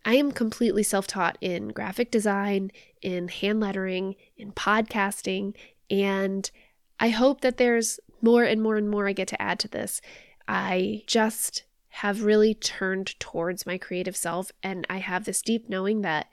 I 0.05 0.15
am 0.15 0.33
completely 0.33 0.83
self 0.83 1.07
taught 1.07 1.37
in 1.41 1.69
graphic 1.69 2.11
design, 2.11 2.71
in 3.03 3.29
hand 3.29 3.61
lettering, 3.61 4.15
in 4.37 4.53
podcasting, 4.53 5.55
and 5.91 6.51
I 6.99 7.11
hope 7.11 7.41
that 7.43 7.59
there's 7.59 8.01
more 8.23 8.45
and 8.45 8.63
more 8.63 8.77
and 8.77 8.89
more 8.89 9.09
I 9.09 9.13
get 9.13 9.29
to 9.29 9.43
add 9.43 9.59
to 9.61 9.69
this. 9.69 10.01
I 10.49 11.03
just 11.07 11.65
have 11.89 12.25
really 12.25 12.55
turned 12.55 13.19
towards 13.19 13.67
my 13.67 13.79
creative 13.79 14.17
self, 14.17 14.53
and 14.63 14.87
I 14.89 14.99
have 14.99 15.25
this 15.25 15.43
deep 15.43 15.69
knowing 15.69 16.03
that 16.03 16.29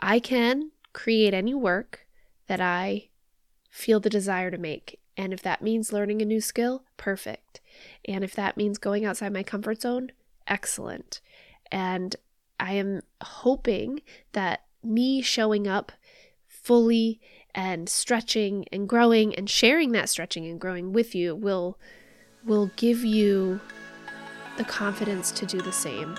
I 0.00 0.18
can 0.18 0.70
create 0.92 1.34
any 1.34 1.54
work 1.54 2.06
that 2.46 2.60
I 2.60 3.08
feel 3.70 4.00
the 4.00 4.10
desire 4.10 4.50
to 4.50 4.58
make. 4.58 5.00
And 5.16 5.32
if 5.32 5.42
that 5.42 5.62
means 5.62 5.92
learning 5.92 6.20
a 6.20 6.26
new 6.26 6.40
skill, 6.40 6.84
perfect. 6.96 7.60
And 8.04 8.22
if 8.22 8.34
that 8.34 8.56
means 8.56 8.78
going 8.78 9.04
outside 9.04 9.32
my 9.32 9.42
comfort 9.42 9.80
zone, 9.82 10.12
excellent. 10.46 11.20
And 11.72 12.14
I 12.60 12.74
am 12.74 13.02
hoping 13.22 14.02
that 14.32 14.64
me 14.82 15.22
showing 15.22 15.66
up 15.66 15.92
fully 16.46 17.20
and 17.54 17.88
stretching 17.88 18.66
and 18.72 18.88
growing 18.88 19.34
and 19.34 19.48
sharing 19.48 19.92
that 19.92 20.08
stretching 20.08 20.46
and 20.46 20.60
growing 20.60 20.92
with 20.92 21.14
you 21.14 21.34
will 21.34 21.78
will 22.44 22.70
give 22.76 23.04
you 23.04 23.60
the 24.56 24.64
confidence 24.64 25.32
to 25.32 25.46
do 25.46 25.60
the 25.60 25.72
same. 25.72 26.16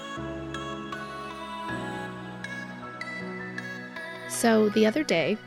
So 4.30 4.70
the 4.70 4.86
other 4.86 5.04
day, 5.04 5.38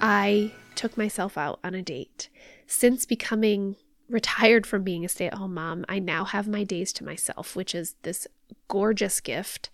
I 0.00 0.52
took 0.80 0.96
myself 0.96 1.36
out 1.36 1.60
on 1.62 1.74
a 1.74 1.82
date. 1.82 2.30
Since 2.66 3.04
becoming 3.04 3.76
retired 4.08 4.66
from 4.66 4.82
being 4.82 5.04
a 5.04 5.10
stay 5.10 5.26
at 5.26 5.34
home 5.34 5.52
mom, 5.52 5.84
I 5.90 5.98
now 5.98 6.24
have 6.24 6.48
my 6.48 6.64
days 6.64 6.90
to 6.94 7.04
myself, 7.04 7.54
which 7.54 7.74
is 7.74 7.96
this 8.00 8.26
gorgeous 8.66 9.20
gift. 9.20 9.68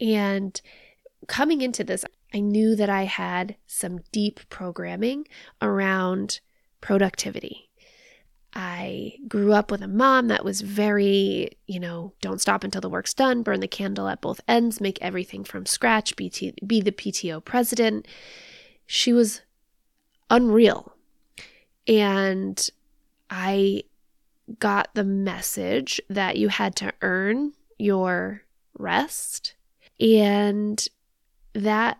And 0.00 0.60
coming 1.26 1.62
into 1.62 1.82
this, 1.82 2.04
I 2.32 2.38
knew 2.38 2.76
that 2.76 2.88
I 2.88 3.06
had 3.06 3.56
some 3.66 4.02
deep 4.12 4.38
programming 4.50 5.26
around 5.60 6.38
productivity. 6.80 7.68
I 8.54 9.14
grew 9.26 9.52
up 9.52 9.72
with 9.72 9.82
a 9.82 9.88
mom 9.88 10.28
that 10.28 10.44
was 10.44 10.60
very, 10.60 11.58
you 11.66 11.80
know, 11.80 12.12
don't 12.20 12.40
stop 12.40 12.62
until 12.62 12.82
the 12.82 12.88
work's 12.88 13.14
done, 13.14 13.42
burn 13.42 13.58
the 13.58 13.66
candle 13.66 14.06
at 14.06 14.20
both 14.20 14.40
ends, 14.46 14.80
make 14.80 15.02
everything 15.02 15.42
from 15.42 15.66
scratch, 15.66 16.14
be, 16.14 16.30
t- 16.30 16.54
be 16.64 16.80
the 16.80 16.92
PTO 16.92 17.44
president. 17.44 18.06
She 18.86 19.12
was 19.12 19.40
unreal. 20.32 20.92
And 21.86 22.68
I 23.30 23.84
got 24.58 24.88
the 24.94 25.04
message 25.04 26.00
that 26.08 26.36
you 26.36 26.48
had 26.48 26.74
to 26.76 26.92
earn 27.02 27.52
your 27.78 28.42
rest. 28.76 29.54
And 30.00 30.84
that 31.52 31.98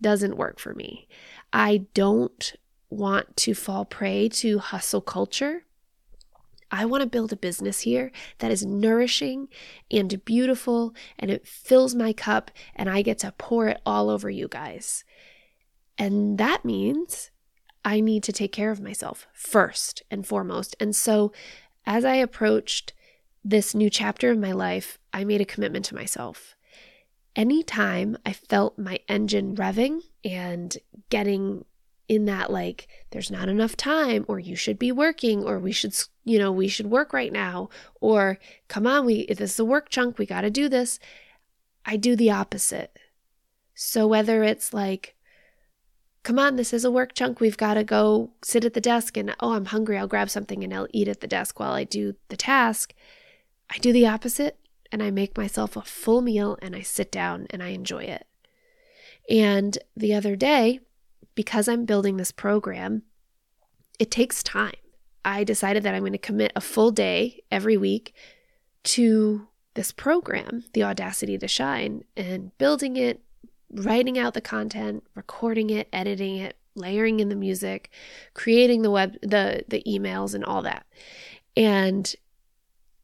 doesn't 0.00 0.36
work 0.36 0.58
for 0.58 0.74
me. 0.74 1.06
I 1.52 1.86
don't 1.94 2.54
want 2.90 3.36
to 3.36 3.54
fall 3.54 3.84
prey 3.84 4.28
to 4.30 4.58
hustle 4.58 5.02
culture. 5.02 5.64
I 6.70 6.84
want 6.84 7.02
to 7.02 7.08
build 7.08 7.32
a 7.32 7.36
business 7.36 7.80
here 7.80 8.12
that 8.38 8.50
is 8.50 8.64
nourishing 8.64 9.48
and 9.90 10.22
beautiful 10.24 10.94
and 11.18 11.30
it 11.30 11.46
fills 11.46 11.94
my 11.94 12.12
cup 12.12 12.50
and 12.74 12.90
I 12.90 13.02
get 13.02 13.18
to 13.20 13.32
pour 13.38 13.68
it 13.68 13.80
all 13.86 14.10
over 14.10 14.28
you 14.28 14.48
guys. 14.48 15.04
And 15.96 16.38
that 16.38 16.64
means 16.64 17.30
I 17.88 18.00
need 18.00 18.22
to 18.24 18.32
take 18.32 18.52
care 18.52 18.70
of 18.70 18.82
myself 18.82 19.26
first 19.32 20.02
and 20.10 20.26
foremost. 20.26 20.76
And 20.78 20.94
so 20.94 21.32
as 21.86 22.04
I 22.04 22.16
approached 22.16 22.92
this 23.42 23.74
new 23.74 23.88
chapter 23.88 24.30
of 24.30 24.36
my 24.36 24.52
life, 24.52 24.98
I 25.10 25.24
made 25.24 25.40
a 25.40 25.46
commitment 25.46 25.86
to 25.86 25.94
myself 25.94 26.54
anytime 27.34 28.18
I 28.26 28.34
felt 28.34 28.78
my 28.78 28.98
engine 29.08 29.54
revving 29.54 30.02
and 30.22 30.76
getting 31.08 31.64
in 32.08 32.24
that 32.24 32.50
like 32.50 32.88
there's 33.10 33.30
not 33.30 33.48
enough 33.48 33.76
time 33.76 34.26
or 34.28 34.38
you 34.38 34.56
should 34.56 34.78
be 34.78 34.90
working 34.90 35.44
or 35.44 35.58
we 35.58 35.72
should 35.72 35.94
you 36.24 36.38
know 36.38 36.50
we 36.50 36.68
should 36.68 36.86
work 36.86 37.12
right 37.12 37.32
now 37.32 37.68
or 38.00 38.38
come 38.66 38.86
on 38.86 39.06
we 39.06 39.20
if 39.28 39.38
this 39.38 39.52
is 39.52 39.60
a 39.60 39.64
work 39.64 39.88
chunk 39.88 40.18
we 40.18 40.26
got 40.26 40.40
to 40.40 40.50
do 40.50 40.68
this 40.70 40.98
i 41.84 41.96
do 41.96 42.16
the 42.16 42.30
opposite 42.30 42.98
so 43.74 44.06
whether 44.06 44.42
it's 44.42 44.72
like 44.72 45.14
come 46.22 46.38
on 46.38 46.56
this 46.56 46.72
is 46.72 46.84
a 46.84 46.90
work 46.90 47.14
chunk 47.14 47.40
we've 47.40 47.56
got 47.56 47.74
to 47.74 47.84
go 47.84 48.30
sit 48.42 48.64
at 48.64 48.74
the 48.74 48.80
desk 48.80 49.16
and 49.16 49.34
oh 49.40 49.52
i'm 49.52 49.66
hungry 49.66 49.96
i'll 49.96 50.06
grab 50.06 50.28
something 50.28 50.62
and 50.62 50.74
i'll 50.74 50.88
eat 50.92 51.08
at 51.08 51.20
the 51.20 51.26
desk 51.26 51.58
while 51.58 51.72
i 51.72 51.84
do 51.84 52.14
the 52.28 52.36
task 52.36 52.92
i 53.70 53.78
do 53.78 53.92
the 53.92 54.06
opposite 54.06 54.58
and 54.90 55.02
I 55.02 55.10
make 55.10 55.36
myself 55.36 55.76
a 55.76 55.82
full 55.82 56.20
meal 56.20 56.58
and 56.62 56.74
I 56.74 56.82
sit 56.82 57.12
down 57.12 57.46
and 57.50 57.62
I 57.62 57.68
enjoy 57.68 58.04
it. 58.04 58.26
And 59.28 59.76
the 59.96 60.14
other 60.14 60.36
day, 60.36 60.80
because 61.34 61.68
I'm 61.68 61.84
building 61.84 62.16
this 62.16 62.32
program, 62.32 63.02
it 63.98 64.10
takes 64.10 64.42
time. 64.42 64.74
I 65.24 65.44
decided 65.44 65.82
that 65.82 65.94
I'm 65.94 66.02
going 66.02 66.12
to 66.12 66.18
commit 66.18 66.52
a 66.56 66.60
full 66.60 66.90
day 66.90 67.42
every 67.50 67.76
week 67.76 68.14
to 68.84 69.46
this 69.74 69.92
program, 69.92 70.64
The 70.72 70.84
Audacity 70.84 71.36
to 71.38 71.48
Shine, 71.48 72.04
and 72.16 72.56
building 72.56 72.96
it, 72.96 73.20
writing 73.70 74.18
out 74.18 74.34
the 74.34 74.40
content, 74.40 75.04
recording 75.14 75.70
it, 75.70 75.88
editing 75.92 76.36
it, 76.36 76.56
layering 76.74 77.20
in 77.20 77.28
the 77.28 77.36
music, 77.36 77.90
creating 78.34 78.82
the 78.82 78.90
web 78.90 79.16
the 79.22 79.64
the 79.68 79.82
emails 79.86 80.34
and 80.34 80.44
all 80.44 80.62
that. 80.62 80.86
And 81.56 82.14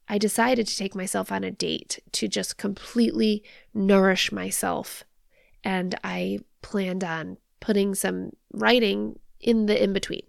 I 0.07 0.17
decided 0.17 0.67
to 0.67 0.77
take 0.77 0.95
myself 0.95 1.31
on 1.31 1.43
a 1.43 1.51
date 1.51 1.99
to 2.13 2.27
just 2.27 2.57
completely 2.57 3.43
nourish 3.73 4.31
myself. 4.31 5.03
And 5.63 5.95
I 6.03 6.39
planned 6.61 7.03
on 7.03 7.37
putting 7.59 7.95
some 7.95 8.31
writing 8.53 9.19
in 9.39 9.65
the 9.65 9.81
in 9.81 9.93
between. 9.93 10.23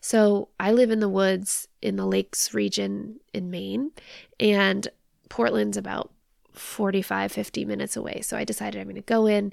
So 0.00 0.48
I 0.58 0.72
live 0.72 0.90
in 0.90 1.00
the 1.00 1.08
woods 1.08 1.68
in 1.82 1.96
the 1.96 2.06
lakes 2.06 2.54
region 2.54 3.20
in 3.32 3.50
Maine, 3.50 3.92
and 4.38 4.86
Portland's 5.28 5.76
about 5.76 6.12
45, 6.60 7.32
50 7.32 7.64
minutes 7.64 7.96
away. 7.96 8.20
So 8.20 8.36
I 8.36 8.44
decided 8.44 8.80
I'm 8.80 8.86
going 8.86 8.96
to 8.96 9.02
go 9.02 9.26
in. 9.26 9.52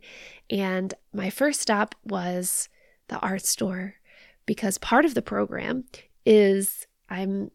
And 0.49 0.93
my 1.13 1.29
first 1.29 1.61
stop 1.61 1.95
was 2.03 2.69
the 3.07 3.19
art 3.19 3.45
store 3.45 3.95
because 4.45 4.77
part 4.77 5.05
of 5.05 5.13
the 5.13 5.21
program 5.21 5.85
is 6.25 6.87
I'm 7.09 7.51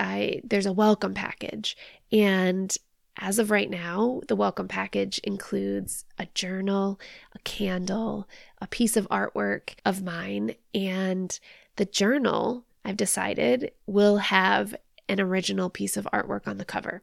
I 0.00 0.40
there's 0.44 0.66
a 0.66 0.72
welcome 0.72 1.14
package 1.14 1.76
and 2.10 2.76
as 3.20 3.40
of 3.40 3.50
right 3.50 3.68
now, 3.68 4.20
the 4.28 4.36
welcome 4.36 4.68
package 4.68 5.18
includes 5.24 6.04
a 6.18 6.26
journal, 6.34 7.00
a 7.34 7.38
candle, 7.40 8.28
a 8.60 8.68
piece 8.68 8.96
of 8.96 9.08
artwork 9.08 9.74
of 9.84 10.04
mine, 10.04 10.54
and 10.72 11.38
the 11.76 11.84
journal. 11.84 12.64
I've 12.84 12.96
decided 12.96 13.72
will 13.86 14.18
have 14.18 14.74
an 15.08 15.20
original 15.20 15.68
piece 15.68 15.96
of 15.96 16.06
artwork 16.12 16.46
on 16.46 16.58
the 16.58 16.64
cover. 16.64 17.02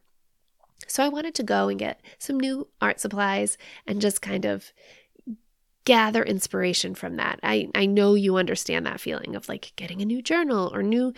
So 0.88 1.04
I 1.04 1.10
wanted 1.10 1.36
to 1.36 1.44
go 1.44 1.68
and 1.68 1.80
get 1.80 2.02
some 2.20 2.40
new 2.40 2.68
art 2.82 3.00
supplies 3.00 3.58
and 3.88 4.02
just 4.02 4.22
kind 4.22 4.46
of 4.46 4.72
gather 5.86 6.24
inspiration 6.24 6.96
from 6.96 7.16
that. 7.16 7.40
I, 7.44 7.70
I 7.76 7.86
know 7.86 8.16
you 8.16 8.38
understand 8.38 8.86
that 8.86 9.00
feeling 9.00 9.36
of 9.36 9.48
like 9.48 9.74
getting 9.76 10.02
a 10.02 10.06
new 10.06 10.22
journal 10.22 10.72
or 10.74 10.82
new, 10.82 11.14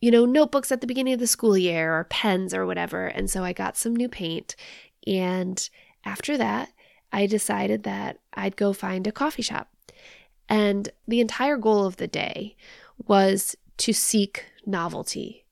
you 0.00 0.10
know, 0.10 0.26
notebooks 0.26 0.72
at 0.72 0.80
the 0.80 0.86
beginning 0.86 1.14
of 1.14 1.20
the 1.20 1.26
school 1.26 1.56
year 1.56 1.96
or 1.96 2.04
pens 2.04 2.52
or 2.52 2.66
whatever. 2.66 3.06
And 3.06 3.30
so 3.30 3.44
I 3.44 3.52
got 3.52 3.76
some 3.76 3.94
new 3.94 4.08
paint. 4.08 4.56
And 5.06 5.68
after 6.04 6.36
that, 6.36 6.70
I 7.12 7.26
decided 7.26 7.84
that 7.84 8.18
I'd 8.34 8.56
go 8.56 8.72
find 8.72 9.06
a 9.06 9.12
coffee 9.12 9.42
shop. 9.42 9.68
And 10.48 10.88
the 11.06 11.20
entire 11.20 11.56
goal 11.56 11.86
of 11.86 11.96
the 11.96 12.08
day 12.08 12.56
was 13.06 13.56
to 13.78 13.92
seek 13.92 14.44
novelty 14.66 15.43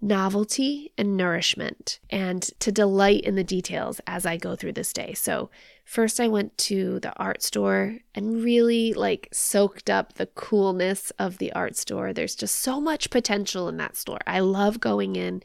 novelty 0.00 0.92
and 0.96 1.16
nourishment 1.16 2.00
and 2.08 2.42
to 2.58 2.72
delight 2.72 3.22
in 3.22 3.34
the 3.34 3.44
details 3.44 4.00
as 4.06 4.24
I 4.24 4.36
go 4.36 4.56
through 4.56 4.72
this 4.72 4.92
day. 4.92 5.12
So, 5.12 5.50
first 5.84 6.20
I 6.20 6.28
went 6.28 6.56
to 6.58 7.00
the 7.00 7.12
art 7.16 7.42
store 7.42 7.98
and 8.14 8.42
really 8.42 8.94
like 8.94 9.28
soaked 9.32 9.90
up 9.90 10.14
the 10.14 10.26
coolness 10.26 11.10
of 11.18 11.38
the 11.38 11.52
art 11.52 11.76
store. 11.76 12.12
There's 12.12 12.34
just 12.34 12.56
so 12.56 12.80
much 12.80 13.10
potential 13.10 13.68
in 13.68 13.76
that 13.76 13.96
store. 13.96 14.20
I 14.26 14.40
love 14.40 14.80
going 14.80 15.16
in 15.16 15.42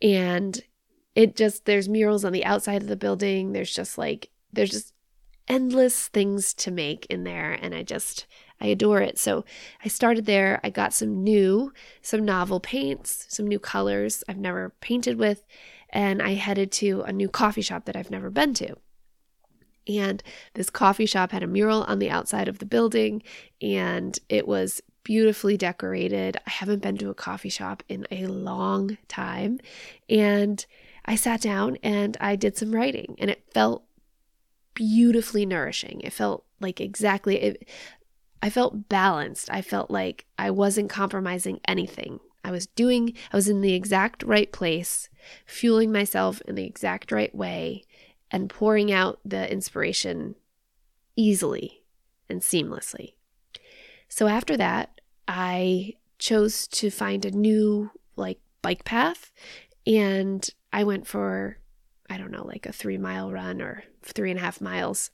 and 0.00 0.60
it 1.14 1.36
just 1.36 1.64
there's 1.64 1.88
murals 1.88 2.24
on 2.24 2.32
the 2.32 2.44
outside 2.44 2.82
of 2.82 2.88
the 2.88 2.96
building. 2.96 3.52
There's 3.52 3.74
just 3.74 3.98
like 3.98 4.30
there's 4.52 4.70
just 4.70 4.94
endless 5.48 6.06
things 6.08 6.54
to 6.54 6.70
make 6.70 7.06
in 7.06 7.24
there 7.24 7.52
and 7.52 7.74
I 7.74 7.82
just 7.82 8.26
I 8.60 8.66
adore 8.66 9.00
it. 9.00 9.18
So 9.18 9.44
I 9.84 9.88
started 9.88 10.26
there. 10.26 10.60
I 10.62 10.70
got 10.70 10.92
some 10.92 11.22
new, 11.22 11.72
some 12.02 12.24
novel 12.24 12.60
paints, 12.60 13.26
some 13.28 13.46
new 13.46 13.58
colors 13.58 14.22
I've 14.28 14.38
never 14.38 14.70
painted 14.80 15.18
with, 15.18 15.44
and 15.90 16.22
I 16.22 16.34
headed 16.34 16.70
to 16.72 17.02
a 17.02 17.12
new 17.12 17.28
coffee 17.28 17.62
shop 17.62 17.86
that 17.86 17.96
I've 17.96 18.10
never 18.10 18.30
been 18.30 18.54
to. 18.54 18.76
And 19.88 20.22
this 20.54 20.70
coffee 20.70 21.06
shop 21.06 21.32
had 21.32 21.42
a 21.42 21.48
mural 21.48 21.84
on 21.84 21.98
the 21.98 22.10
outside 22.10 22.48
of 22.48 22.58
the 22.58 22.66
building, 22.66 23.22
and 23.60 24.18
it 24.28 24.46
was 24.46 24.82
beautifully 25.02 25.56
decorated. 25.56 26.36
I 26.46 26.50
haven't 26.50 26.82
been 26.82 26.98
to 26.98 27.10
a 27.10 27.14
coffee 27.14 27.48
shop 27.48 27.82
in 27.88 28.06
a 28.10 28.26
long 28.26 28.98
time. 29.08 29.58
And 30.08 30.64
I 31.06 31.16
sat 31.16 31.40
down 31.40 31.78
and 31.82 32.16
I 32.20 32.36
did 32.36 32.56
some 32.56 32.72
writing, 32.72 33.16
and 33.18 33.30
it 33.30 33.42
felt 33.52 33.84
beautifully 34.74 35.46
nourishing. 35.46 36.00
It 36.02 36.12
felt 36.12 36.44
like 36.60 36.80
exactly 36.80 37.40
it, 37.40 37.68
I 38.42 38.50
felt 38.50 38.88
balanced. 38.88 39.50
I 39.50 39.62
felt 39.62 39.90
like 39.90 40.26
I 40.38 40.50
wasn't 40.50 40.90
compromising 40.90 41.60
anything. 41.66 42.20
I 42.42 42.50
was 42.50 42.66
doing, 42.66 43.14
I 43.32 43.36
was 43.36 43.48
in 43.48 43.60
the 43.60 43.74
exact 43.74 44.22
right 44.22 44.50
place, 44.50 45.08
fueling 45.44 45.92
myself 45.92 46.40
in 46.42 46.54
the 46.54 46.64
exact 46.64 47.12
right 47.12 47.34
way, 47.34 47.84
and 48.30 48.48
pouring 48.48 48.90
out 48.90 49.20
the 49.24 49.50
inspiration 49.50 50.36
easily 51.16 51.82
and 52.28 52.40
seamlessly. 52.40 53.14
So 54.08 54.26
after 54.26 54.56
that, 54.56 55.00
I 55.28 55.94
chose 56.18 56.66
to 56.68 56.90
find 56.90 57.24
a 57.24 57.30
new 57.30 57.90
like 58.16 58.38
bike 58.62 58.84
path 58.84 59.32
and 59.86 60.48
I 60.72 60.84
went 60.84 61.06
for, 61.06 61.58
I 62.08 62.18
don't 62.18 62.30
know, 62.30 62.46
like 62.46 62.66
a 62.66 62.72
three 62.72 62.98
mile 62.98 63.32
run 63.32 63.60
or 63.60 63.84
three 64.02 64.30
and 64.30 64.38
a 64.38 64.42
half 64.42 64.60
miles 64.60 65.10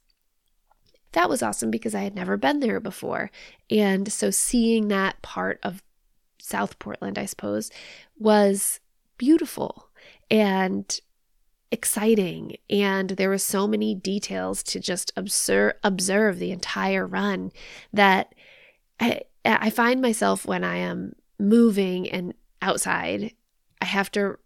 that 1.17 1.31
was 1.31 1.43
awesome 1.43 1.71
because 1.71 1.95
I 1.95 2.03
had 2.03 2.15
never 2.15 2.37
been 2.37 2.61
there 2.61 2.79
before. 2.79 3.31
And 3.71 4.13
so 4.13 4.31
seeing 4.31 4.89
that 4.89 5.23
part 5.23 5.59
of 5.63 5.83
South 6.39 6.79
Portland, 6.79 7.19
I 7.19 7.25
suppose, 7.25 7.71
was 8.19 8.81
beautiful 9.17 9.89
and 10.31 11.01
exciting 11.73 12.57
and 12.69 13.11
there 13.11 13.31
were 13.31 13.39
so 13.39 13.67
many 13.67 13.95
details 13.95 14.63
to 14.63 14.79
just 14.79 15.11
observe 15.17 15.73
observe 15.83 16.39
the 16.39 16.53
entire 16.53 17.07
run 17.07 17.51
that 17.93 18.33
I 19.01 19.23
I 19.45 19.71
find 19.71 20.01
myself 20.01 20.47
when 20.47 20.63
I 20.63 20.77
am 20.77 21.15
moving 21.41 22.09
and 22.11 22.35
outside 22.63 23.33
I 23.81 23.87
have 23.87 24.13
to 24.13 24.39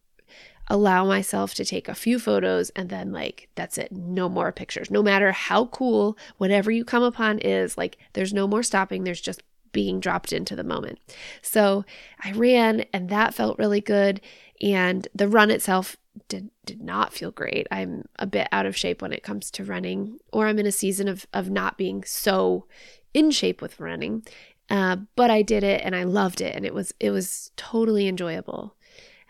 allow 0.70 1.04
myself 1.04 1.52
to 1.54 1.64
take 1.64 1.88
a 1.88 1.94
few 1.94 2.18
photos 2.18 2.70
and 2.70 2.88
then 2.88 3.12
like 3.12 3.48
that's 3.56 3.76
it. 3.76 3.90
No 3.90 4.28
more 4.28 4.52
pictures. 4.52 4.90
No 4.90 5.02
matter 5.02 5.32
how 5.32 5.66
cool 5.66 6.16
whatever 6.38 6.70
you 6.70 6.84
come 6.84 7.02
upon 7.02 7.40
is 7.40 7.76
like 7.76 7.98
there's 8.12 8.32
no 8.32 8.46
more 8.46 8.62
stopping. 8.62 9.02
There's 9.02 9.20
just 9.20 9.42
being 9.72 10.00
dropped 10.00 10.32
into 10.32 10.56
the 10.56 10.64
moment. 10.64 10.98
So 11.42 11.84
i 12.22 12.32
ran 12.32 12.84
and 12.92 13.08
that 13.08 13.34
felt 13.34 13.58
really 13.58 13.80
good. 13.80 14.20
And 14.62 15.06
the 15.14 15.28
run 15.28 15.50
itself 15.50 15.96
did 16.28 16.50
did 16.64 16.80
not 16.80 17.12
feel 17.12 17.32
great. 17.32 17.66
I'm 17.72 18.04
a 18.18 18.26
bit 18.26 18.46
out 18.52 18.66
of 18.66 18.76
shape 18.76 19.02
when 19.02 19.12
it 19.12 19.24
comes 19.24 19.50
to 19.52 19.64
running 19.64 20.18
or 20.32 20.46
i'm 20.46 20.58
in 20.58 20.66
a 20.66 20.72
season 20.72 21.08
of 21.08 21.26
of 21.32 21.50
not 21.50 21.76
being 21.78 22.04
so 22.04 22.66
in 23.12 23.32
shape 23.32 23.60
with 23.60 23.80
running. 23.80 24.24
Uh, 24.68 24.98
but 25.16 25.32
i 25.32 25.42
did 25.42 25.64
it 25.64 25.82
and 25.84 25.96
i 25.96 26.04
loved 26.04 26.40
it. 26.40 26.54
And 26.54 26.64
it 26.64 26.74
was 26.74 26.94
it 27.00 27.10
was 27.10 27.50
totally 27.56 28.06
enjoyable 28.06 28.76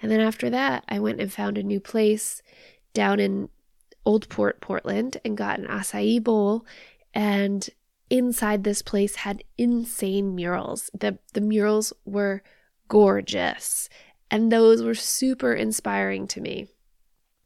and 0.03 0.11
then 0.11 0.21
after 0.21 0.51
that, 0.51 0.85
I 0.89 0.99
went 0.99 1.21
and 1.21 1.33
found 1.33 1.59
a 1.59 1.63
new 1.63 1.81
place 1.81 2.43
down 2.95 3.21
in 3.21 3.49
Old 4.05 4.29
Port, 4.29 4.61
Portland, 4.61 5.19
and 5.25 5.37
got 5.37 5.59
an 5.59 5.67
acai 5.67 6.23
bowl. 6.23 6.65
And 7.13 7.69
inside 8.09 8.65
this 8.65 8.83
place 8.83 9.17
had 9.17 9.45
insane 9.59 10.35
murals. 10.35 10.91
The, 10.99 11.19
the 11.35 11.41
murals 11.41 11.93
were 12.05 12.43
gorgeous, 12.89 13.89
and 14.31 14.51
those 14.51 14.83
were 14.83 14.95
super 14.95 15.53
inspiring 15.53 16.27
to 16.29 16.41
me. 16.41 16.69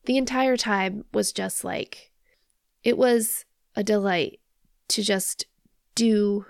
The 0.07 0.17
entire 0.17 0.57
time 0.57 1.05
was 1.13 1.33
just 1.33 1.65
like, 1.65 2.13
it 2.83 2.97
was 2.97 3.45
a 3.75 3.83
delight 3.83 4.41
to 4.89 5.03
just 5.03 5.47
do 5.95 6.47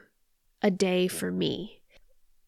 a 0.60 0.70
day 0.70 1.08
for 1.08 1.30
me. 1.30 1.80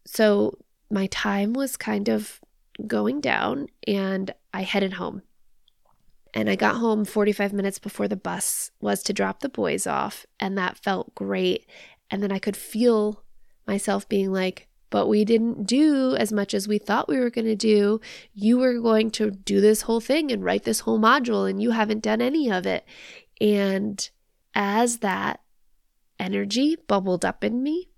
So 0.05 0.59
my 0.91 1.07
time 1.07 1.53
was 1.53 1.77
kind 1.77 2.09
of 2.09 2.41
going 2.87 3.21
down 3.21 3.69
and 3.87 4.33
I 4.53 4.63
headed 4.63 4.95
home. 4.95 5.23
And 6.35 6.51
I 6.51 6.57
got 6.57 6.77
home 6.77 7.05
45 7.05 7.53
minutes 7.53 7.79
before 7.79 8.09
the 8.09 8.17
bus 8.17 8.71
was 8.81 9.03
to 9.05 9.15
drop 9.15 9.41
the 9.41 9.49
boys 9.49 9.87
off, 9.87 10.27
and 10.39 10.59
that 10.59 10.77
felt 10.77 11.15
great. 11.15 11.67
And 12.11 12.23
then 12.23 12.31
I 12.31 12.39
could 12.39 12.57
feel 12.57 13.23
myself 13.67 14.07
being 14.07 14.33
like, 14.33 14.69
but 14.91 15.09
we 15.09 15.25
didn't 15.25 15.67
do 15.67 16.15
as 16.17 16.33
much 16.33 16.53
as 16.53 16.69
we 16.69 16.79
thought 16.79 17.09
we 17.09 17.19
were 17.19 17.31
going 17.31 17.47
to 17.47 17.57
do. 17.57 18.01
You 18.35 18.59
were 18.59 18.79
going 18.81 19.11
to 19.13 19.31
do 19.31 19.61
this 19.63 19.83
whole 19.83 20.01
thing 20.01 20.31
and 20.31 20.45
write 20.45 20.65
this 20.65 20.81
whole 20.81 21.01
module, 21.01 21.49
and 21.49 21.63
you 21.63 21.71
haven't 21.71 22.03
done 22.03 22.21
any 22.21 22.51
of 22.51 22.67
it. 22.67 22.85
And 23.41 24.09
as 24.55 24.99
that 24.99 25.41
energy 26.19 26.77
bubbled 26.87 27.25
up 27.25 27.43
in 27.43 27.63
me, 27.63 27.89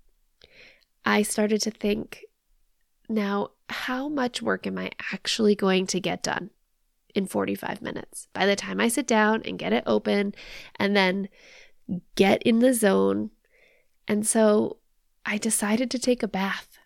I 1.05 1.23
started 1.23 1.61
to 1.63 1.71
think, 1.71 2.23
now, 3.09 3.49
how 3.69 4.07
much 4.07 4.41
work 4.41 4.67
am 4.67 4.77
I 4.77 4.91
actually 5.11 5.55
going 5.55 5.87
to 5.87 5.99
get 5.99 6.23
done 6.23 6.51
in 7.15 7.25
45 7.25 7.81
minutes? 7.81 8.27
By 8.33 8.45
the 8.45 8.55
time 8.55 8.79
I 8.79 8.87
sit 8.87 9.07
down 9.07 9.41
and 9.43 9.59
get 9.59 9.73
it 9.73 9.83
open 9.85 10.33
and 10.77 10.95
then 10.95 11.27
get 12.15 12.41
in 12.43 12.59
the 12.59 12.73
zone. 12.73 13.31
And 14.07 14.25
so 14.27 14.77
I 15.25 15.37
decided 15.37 15.89
to 15.91 15.99
take 15.99 16.23
a 16.23 16.27
bath 16.27 16.77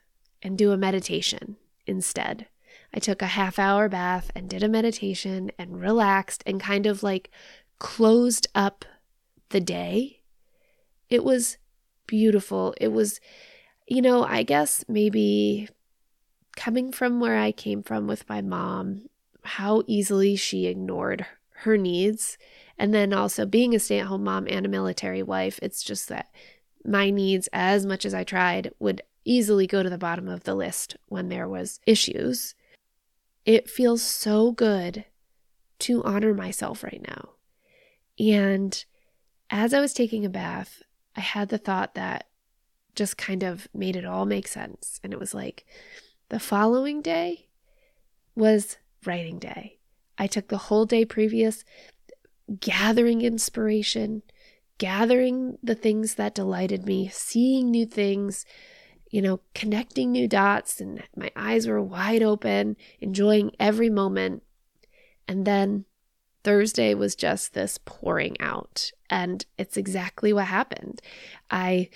and 0.41 0.57
do 0.57 0.71
a 0.71 0.77
meditation 0.77 1.57
instead. 1.86 2.47
I 2.93 2.99
took 2.99 3.21
a 3.21 3.27
half 3.27 3.59
hour 3.59 3.89
bath 3.89 4.31
and 4.36 4.49
did 4.49 4.63
a 4.63 4.69
meditation 4.69 5.51
and 5.57 5.81
relaxed 5.81 6.43
and 6.45 6.59
kind 6.59 6.86
of 6.86 7.03
like 7.03 7.31
closed 7.79 8.47
up 8.53 8.86
the 9.49 9.62
day. 9.62 10.21
It 11.09 11.23
was 11.23 11.57
beautiful. 12.07 12.73
It 12.79 12.89
was, 12.91 13.19
you 13.88 14.01
know, 14.01 14.23
I 14.23 14.43
guess 14.43 14.86
maybe 14.88 15.69
coming 16.56 16.92
from 16.92 17.20
where 17.20 17.38
I 17.38 17.52
came 17.52 17.84
from 17.84 18.08
with 18.08 18.28
my 18.30 18.42
mom, 18.42 19.10
how 19.44 19.84
easily 19.88 20.36
she 20.36 20.68
ignored 20.68 21.26
her 21.63 21.78
needs. 21.78 22.38
And 22.78 22.94
then 22.94 23.13
also 23.13 23.46
being 23.46 23.76
a 23.76 23.80
stay 23.80 24.00
at 24.00 24.08
home 24.08 24.24
mom 24.24 24.48
and 24.50 24.66
a 24.66 24.70
military 24.70 25.24
wife, 25.24 25.60
it's 25.62 25.84
just 25.84 26.10
that 26.10 26.32
my 26.86 27.10
needs, 27.10 27.48
as 27.54 27.86
much 27.86 28.06
as 28.06 28.13
I 28.13 28.24
tried, 28.24 28.72
would 28.80 29.02
easily 29.26 29.68
go 29.68 29.84
to 29.84 29.89
the 29.89 29.98
bottom 29.98 30.28
of 30.28 30.44
the 30.44 30.56
list 30.56 30.98
when 31.08 31.30
there 31.30 31.48
was 31.48 31.80
issues. 31.86 32.56
It 33.46 33.70
feels 33.70 34.02
so 34.02 34.52
good 34.52 35.06
to 35.80 36.04
honor 36.04 36.34
myself 36.34 36.84
right 36.84 37.02
now. 37.08 37.30
And 38.20 38.84
as 39.50 39.74
I 39.74 39.80
was 39.80 39.94
taking 39.94 40.26
a 40.26 40.30
bath, 40.30 40.82
I 41.16 41.22
had 41.22 41.50
the 41.50 41.58
thought 41.58 41.96
that 41.96 42.28
just 42.96 43.18
kind 43.18 43.44
of 43.44 43.68
made 43.74 43.96
it 43.96 44.06
all 44.06 44.26
make 44.26 44.48
sense. 44.48 45.00
And 45.04 45.13
it 45.13 45.20
was 45.20 45.34
like, 45.34 45.66
the 46.34 46.39
following 46.39 47.00
day 47.00 47.46
was 48.36 48.78
writing 49.06 49.38
day. 49.38 49.78
I 50.17 50.26
took 50.26 50.48
the 50.48 50.58
whole 50.58 50.88
day 50.88 51.06
previous 51.06 51.63
gathering 52.60 53.22
inspiration, 53.22 54.24
gathering 54.80 55.60
the 55.62 55.76
things 55.76 56.15
that 56.15 56.34
delighted 56.34 56.88
me, 56.88 57.08
seeing 57.13 57.69
new 57.69 57.86
things, 57.86 58.48
you 59.12 59.22
know, 59.22 59.41
connecting 59.54 60.12
new 60.12 60.28
dots, 60.28 60.82
and 60.82 61.04
my 61.15 61.30
eyes 61.36 61.67
were 61.67 61.80
wide 61.80 62.24
open, 62.24 62.78
enjoying 63.00 63.52
every 63.60 63.91
moment. 63.91 64.41
And 65.28 65.46
then 65.46 65.86
Thursday 66.43 66.96
was 66.96 67.15
just 67.15 67.54
this 67.54 67.78
pouring 67.78 68.41
out. 68.41 68.91
And 69.08 69.46
it's 69.60 69.78
exactly 69.78 70.34
what 70.34 70.48
happened. 70.48 71.00
I 71.52 71.91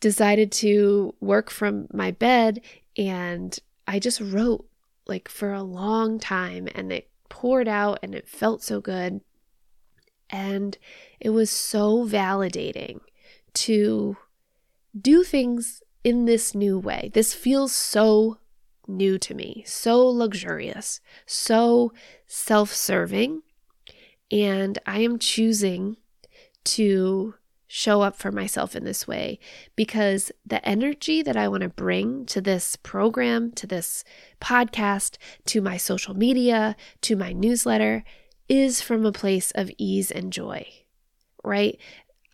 decided 0.00 0.52
to 0.52 1.14
work 1.18 1.48
from 1.48 1.88
my 1.94 2.10
bed 2.10 2.60
and 2.94 3.58
I 3.90 3.98
just 3.98 4.20
wrote 4.20 4.66
like 5.08 5.28
for 5.28 5.52
a 5.52 5.64
long 5.64 6.20
time 6.20 6.68
and 6.76 6.92
it 6.92 7.10
poured 7.28 7.66
out 7.66 7.98
and 8.04 8.14
it 8.14 8.28
felt 8.28 8.62
so 8.62 8.80
good. 8.80 9.20
And 10.30 10.78
it 11.18 11.30
was 11.30 11.50
so 11.50 12.06
validating 12.06 13.00
to 13.54 14.16
do 14.96 15.24
things 15.24 15.82
in 16.04 16.24
this 16.24 16.54
new 16.54 16.78
way. 16.78 17.10
This 17.14 17.34
feels 17.34 17.72
so 17.72 18.38
new 18.86 19.18
to 19.18 19.34
me, 19.34 19.64
so 19.66 20.06
luxurious, 20.06 21.00
so 21.26 21.92
self 22.28 22.72
serving. 22.72 23.42
And 24.30 24.78
I 24.86 25.00
am 25.00 25.18
choosing 25.18 25.96
to 26.62 27.34
show 27.72 28.02
up 28.02 28.16
for 28.16 28.32
myself 28.32 28.74
in 28.74 28.82
this 28.82 29.06
way 29.06 29.38
because 29.76 30.32
the 30.44 30.62
energy 30.68 31.22
that 31.22 31.36
I 31.36 31.46
want 31.46 31.62
to 31.62 31.68
bring 31.68 32.26
to 32.26 32.40
this 32.40 32.74
program, 32.74 33.52
to 33.52 33.64
this 33.64 34.02
podcast, 34.40 35.18
to 35.46 35.60
my 35.60 35.76
social 35.76 36.12
media, 36.12 36.74
to 37.02 37.14
my 37.14 37.32
newsletter 37.32 38.02
is 38.48 38.80
from 38.80 39.06
a 39.06 39.12
place 39.12 39.52
of 39.52 39.70
ease 39.78 40.10
and 40.10 40.32
joy, 40.32 40.66
right? 41.44 41.78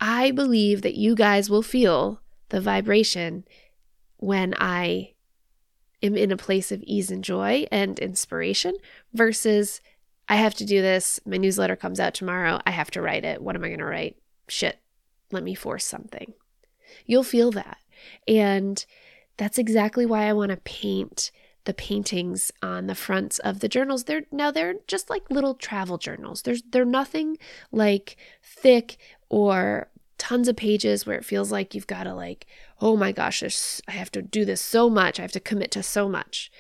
I 0.01 0.31
believe 0.31 0.81
that 0.81 0.95
you 0.95 1.15
guys 1.15 1.51
will 1.51 1.63
feel 1.63 2.23
the 2.49 2.63
vibration 2.63 3.45
when 4.17 4.55
I 4.57 5.13
am 6.03 6.17
in 6.17 6.33
a 6.33 6.39
place 6.39 6.73
of 6.73 6.83
ease 6.85 7.11
and 7.11 7.23
joy 7.23 7.67
and 7.71 7.99
inspiration 7.99 8.75
versus 9.13 9.83
I 10.31 10.37
have 10.37 10.55
to 10.55 10.65
do 10.65 10.81
this. 10.81 11.21
My 11.27 11.37
newsletter 11.37 11.77
comes 11.77 12.01
out 12.01 12.15
tomorrow. 12.15 12.59
I 12.65 12.71
have 12.71 12.91
to 12.93 13.03
write 13.03 13.27
it. 13.27 13.43
What 13.43 13.55
am 13.55 13.65
I 13.65 13.69
going 13.69 13.81
to 13.81 13.85
write? 13.85 14.17
Shit, 14.49 14.79
let 15.33 15.43
me 15.43 15.55
force 15.55 15.85
something. 15.85 16.35
You'll 17.05 17.23
feel 17.23 17.51
that. 17.53 17.79
And 18.27 18.85
that's 19.37 19.59
exactly 19.59 20.07
why 20.07 20.29
I 20.29 20.33
want 20.33 20.51
to 20.51 20.57
paint 20.59 21.31
the 21.65 21.75
paintings 21.75 22.53
on 22.63 22.87
the 22.87 22.95
fronts 22.95 23.39
of 23.41 23.61
the 23.61 23.69
journals. 23.69 24.05
They're 24.05 24.23
now 24.31 24.51
they're 24.51 24.77
just 24.87 25.11
like 25.11 25.31
little 25.31 25.55
travel 25.55 25.99
journals. 25.99 26.43
There's 26.43 26.63
they're 26.71 26.85
nothing 26.85 27.39
like 27.73 28.17
thick 28.43 28.97
or 29.29 29.89
tons 30.19 30.49
of 30.49 30.57
pages 30.57 31.05
where 31.05 31.17
it 31.17 31.25
feels 31.25 31.53
like 31.53 31.75
you've 31.75 31.87
got 31.87 32.05
to 32.05 32.15
like, 32.15 32.47
oh 32.81 32.97
my 32.97 33.13
gosh, 33.13 33.43
I 33.87 33.93
have 33.93 34.11
to 34.13 34.23
do 34.23 34.45
this 34.45 34.61
so 34.61 34.89
much. 34.89 35.19
I 35.19 35.23
have 35.23 35.33
to 35.33 35.41
commit 35.41 35.71
to 35.73 35.83
so 35.83 36.09
much. 36.09 36.51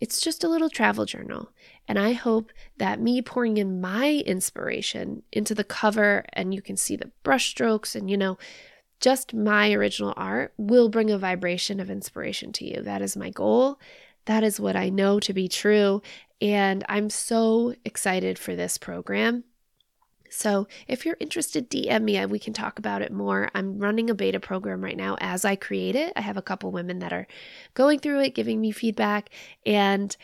It's 0.00 0.20
just 0.20 0.44
a 0.44 0.48
little 0.48 0.68
travel 0.68 1.06
journal. 1.06 1.50
And 1.88 1.98
I 1.98 2.12
hope 2.12 2.52
that 2.78 3.00
me 3.00 3.22
pouring 3.22 3.56
in 3.58 3.80
my 3.80 4.22
inspiration 4.26 5.22
into 5.32 5.54
the 5.54 5.64
cover 5.64 6.24
and 6.32 6.52
you 6.52 6.60
can 6.60 6.76
see 6.76 6.96
the 6.96 7.10
brushstrokes 7.24 7.94
and, 7.94 8.10
you 8.10 8.16
know, 8.16 8.38
just 9.00 9.34
my 9.34 9.72
original 9.72 10.14
art 10.16 10.52
will 10.56 10.88
bring 10.88 11.10
a 11.10 11.18
vibration 11.18 11.80
of 11.80 11.90
inspiration 11.90 12.52
to 12.52 12.64
you. 12.64 12.82
That 12.82 13.02
is 13.02 13.16
my 13.16 13.30
goal. 13.30 13.78
That 14.24 14.42
is 14.42 14.58
what 14.58 14.74
I 14.76 14.88
know 14.88 15.20
to 15.20 15.32
be 15.32 15.48
true. 15.48 16.02
And 16.40 16.84
I'm 16.88 17.10
so 17.10 17.74
excited 17.84 18.38
for 18.38 18.56
this 18.56 18.78
program. 18.78 19.44
So, 20.28 20.66
if 20.88 21.06
you're 21.06 21.16
interested, 21.20 21.70
DM 21.70 22.02
me. 22.02 22.26
We 22.26 22.40
can 22.40 22.52
talk 22.52 22.78
about 22.78 23.00
it 23.00 23.12
more. 23.12 23.48
I'm 23.54 23.78
running 23.78 24.10
a 24.10 24.14
beta 24.14 24.40
program 24.40 24.82
right 24.82 24.96
now 24.96 25.16
as 25.20 25.44
I 25.44 25.54
create 25.56 25.94
it. 25.94 26.12
I 26.16 26.20
have 26.20 26.36
a 26.36 26.42
couple 26.42 26.72
women 26.72 26.98
that 26.98 27.12
are 27.12 27.28
going 27.74 28.00
through 28.00 28.22
it, 28.22 28.34
giving 28.34 28.60
me 28.60 28.72
feedback. 28.72 29.30
And 29.64 30.14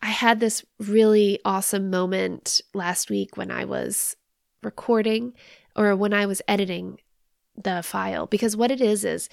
I 0.00 0.10
had 0.10 0.40
this 0.40 0.64
really 0.78 1.40
awesome 1.44 1.90
moment 1.90 2.60
last 2.74 3.10
week 3.10 3.36
when 3.36 3.50
I 3.50 3.64
was 3.64 4.16
recording 4.62 5.32
or 5.76 5.94
when 5.96 6.12
I 6.12 6.26
was 6.26 6.42
editing 6.48 6.98
the 7.56 7.82
file 7.82 8.26
because 8.26 8.56
what 8.56 8.70
it 8.70 8.80
is 8.80 9.04
is 9.04 9.28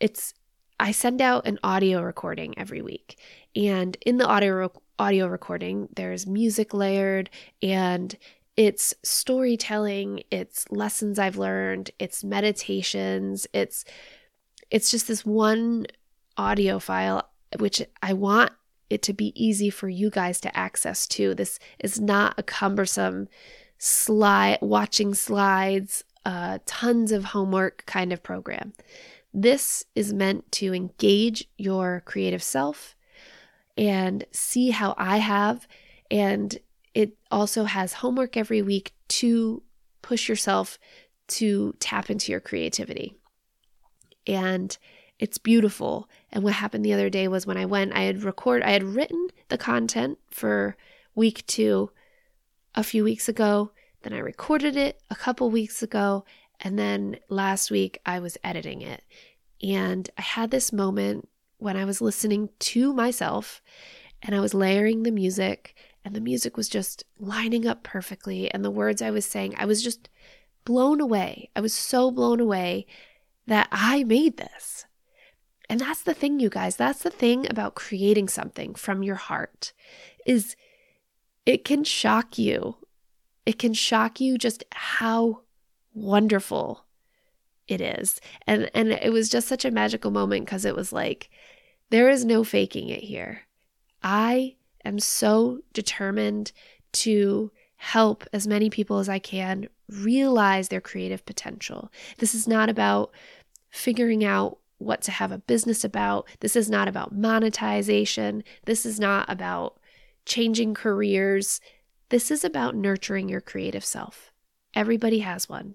it's 0.00 0.32
I 0.78 0.92
send 0.92 1.20
out 1.20 1.46
an 1.46 1.58
audio 1.62 2.02
recording 2.02 2.58
every 2.58 2.82
week 2.82 3.18
and 3.54 3.96
in 4.06 4.16
the 4.16 4.26
audio 4.26 4.72
audio 4.98 5.26
recording 5.26 5.88
there's 5.94 6.26
music 6.26 6.72
layered 6.72 7.28
and 7.62 8.16
it's 8.56 8.94
storytelling, 9.02 10.22
it's 10.30 10.64
lessons 10.70 11.18
I've 11.18 11.36
learned, 11.36 11.90
it's 11.98 12.24
meditations, 12.24 13.46
it's 13.52 13.84
it's 14.70 14.90
just 14.90 15.08
this 15.08 15.24
one 15.24 15.86
audio 16.36 16.78
file 16.78 17.28
which 17.58 17.82
I 18.02 18.14
want 18.14 18.52
it 18.90 19.02
to 19.02 19.12
be 19.12 19.32
easy 19.34 19.70
for 19.70 19.88
you 19.88 20.10
guys 20.10 20.40
to 20.42 20.56
access 20.56 21.06
too. 21.06 21.34
This 21.34 21.58
is 21.78 22.00
not 22.00 22.34
a 22.38 22.42
cumbersome 22.42 23.28
slide 23.78 24.58
watching 24.60 25.14
slides, 25.14 26.04
uh, 26.24 26.58
tons 26.66 27.12
of 27.12 27.24
homework 27.24 27.84
kind 27.86 28.12
of 28.12 28.22
program. 28.22 28.72
This 29.34 29.84
is 29.94 30.12
meant 30.12 30.50
to 30.52 30.74
engage 30.74 31.48
your 31.58 32.02
creative 32.06 32.42
self 32.42 32.96
and 33.76 34.24
see 34.32 34.70
how 34.70 34.94
I 34.96 35.18
have. 35.18 35.68
And 36.10 36.58
it 36.94 37.12
also 37.30 37.64
has 37.64 37.92
homework 37.92 38.36
every 38.36 38.62
week 38.62 38.94
to 39.08 39.62
push 40.00 40.28
yourself 40.28 40.78
to 41.28 41.74
tap 41.80 42.08
into 42.08 42.32
your 42.32 42.40
creativity. 42.40 43.14
And 44.26 44.76
it's 45.18 45.38
beautiful. 45.38 46.08
And 46.30 46.44
what 46.44 46.54
happened 46.54 46.84
the 46.84 46.92
other 46.92 47.10
day 47.10 47.28
was 47.28 47.46
when 47.46 47.56
I 47.56 47.64
went, 47.64 47.94
I 47.94 48.02
had 48.02 48.22
record 48.22 48.62
I 48.62 48.70
had 48.70 48.82
written 48.82 49.28
the 49.48 49.58
content 49.58 50.18
for 50.30 50.76
week 51.14 51.46
2 51.46 51.90
a 52.74 52.82
few 52.82 53.02
weeks 53.04 53.28
ago, 53.28 53.70
then 54.02 54.12
I 54.12 54.18
recorded 54.18 54.76
it 54.76 55.00
a 55.10 55.16
couple 55.16 55.50
weeks 55.50 55.82
ago, 55.82 56.24
and 56.60 56.78
then 56.78 57.18
last 57.28 57.70
week 57.70 57.98
I 58.04 58.20
was 58.20 58.36
editing 58.44 58.82
it. 58.82 59.02
And 59.62 60.08
I 60.18 60.22
had 60.22 60.50
this 60.50 60.72
moment 60.72 61.28
when 61.58 61.76
I 61.76 61.86
was 61.86 62.02
listening 62.02 62.50
to 62.58 62.92
myself 62.92 63.62
and 64.22 64.34
I 64.34 64.40
was 64.40 64.52
layering 64.52 65.02
the 65.02 65.10
music 65.10 65.74
and 66.04 66.14
the 66.14 66.20
music 66.20 66.56
was 66.56 66.68
just 66.68 67.04
lining 67.18 67.66
up 67.66 67.82
perfectly 67.82 68.50
and 68.50 68.64
the 68.64 68.70
words 68.70 69.00
I 69.00 69.10
was 69.10 69.24
saying, 69.24 69.54
I 69.56 69.64
was 69.64 69.82
just 69.82 70.10
blown 70.64 71.00
away. 71.00 71.50
I 71.56 71.60
was 71.60 71.72
so 71.72 72.10
blown 72.10 72.40
away 72.40 72.86
that 73.46 73.68
I 73.72 74.04
made 74.04 74.36
this. 74.36 74.84
And 75.68 75.80
that's 75.80 76.02
the 76.02 76.14
thing, 76.14 76.38
you 76.40 76.48
guys. 76.48 76.76
That's 76.76 77.02
the 77.02 77.10
thing 77.10 77.46
about 77.50 77.74
creating 77.74 78.28
something 78.28 78.74
from 78.74 79.02
your 79.02 79.16
heart 79.16 79.72
is 80.24 80.56
it 81.44 81.64
can 81.64 81.84
shock 81.84 82.38
you. 82.38 82.76
It 83.44 83.58
can 83.58 83.74
shock 83.74 84.20
you 84.20 84.38
just 84.38 84.64
how 84.72 85.42
wonderful 85.94 86.84
it 87.68 87.80
is. 87.80 88.20
And 88.46 88.70
and 88.74 88.92
it 88.92 89.12
was 89.12 89.28
just 89.28 89.48
such 89.48 89.64
a 89.64 89.70
magical 89.70 90.10
moment 90.10 90.44
because 90.44 90.64
it 90.64 90.76
was 90.76 90.92
like 90.92 91.30
there 91.90 92.08
is 92.08 92.24
no 92.24 92.44
faking 92.44 92.88
it 92.88 93.02
here. 93.04 93.42
I 94.02 94.56
am 94.84 94.98
so 94.98 95.60
determined 95.72 96.52
to 96.92 97.50
help 97.76 98.24
as 98.32 98.46
many 98.46 98.70
people 98.70 98.98
as 98.98 99.08
I 99.08 99.18
can 99.18 99.68
realize 99.88 100.68
their 100.68 100.80
creative 100.80 101.24
potential. 101.26 101.90
This 102.18 102.34
is 102.34 102.48
not 102.48 102.68
about 102.68 103.12
figuring 103.68 104.24
out 104.24 104.58
what 104.78 105.00
to 105.02 105.10
have 105.10 105.32
a 105.32 105.38
business 105.38 105.84
about. 105.84 106.28
This 106.40 106.56
is 106.56 106.68
not 106.68 106.88
about 106.88 107.14
monetization. 107.14 108.44
This 108.64 108.84
is 108.84 109.00
not 109.00 109.30
about 109.30 109.78
changing 110.24 110.74
careers. 110.74 111.60
This 112.08 112.30
is 112.30 112.44
about 112.44 112.76
nurturing 112.76 113.28
your 113.28 113.40
creative 113.40 113.84
self. 113.84 114.32
Everybody 114.74 115.20
has 115.20 115.48
one. 115.48 115.74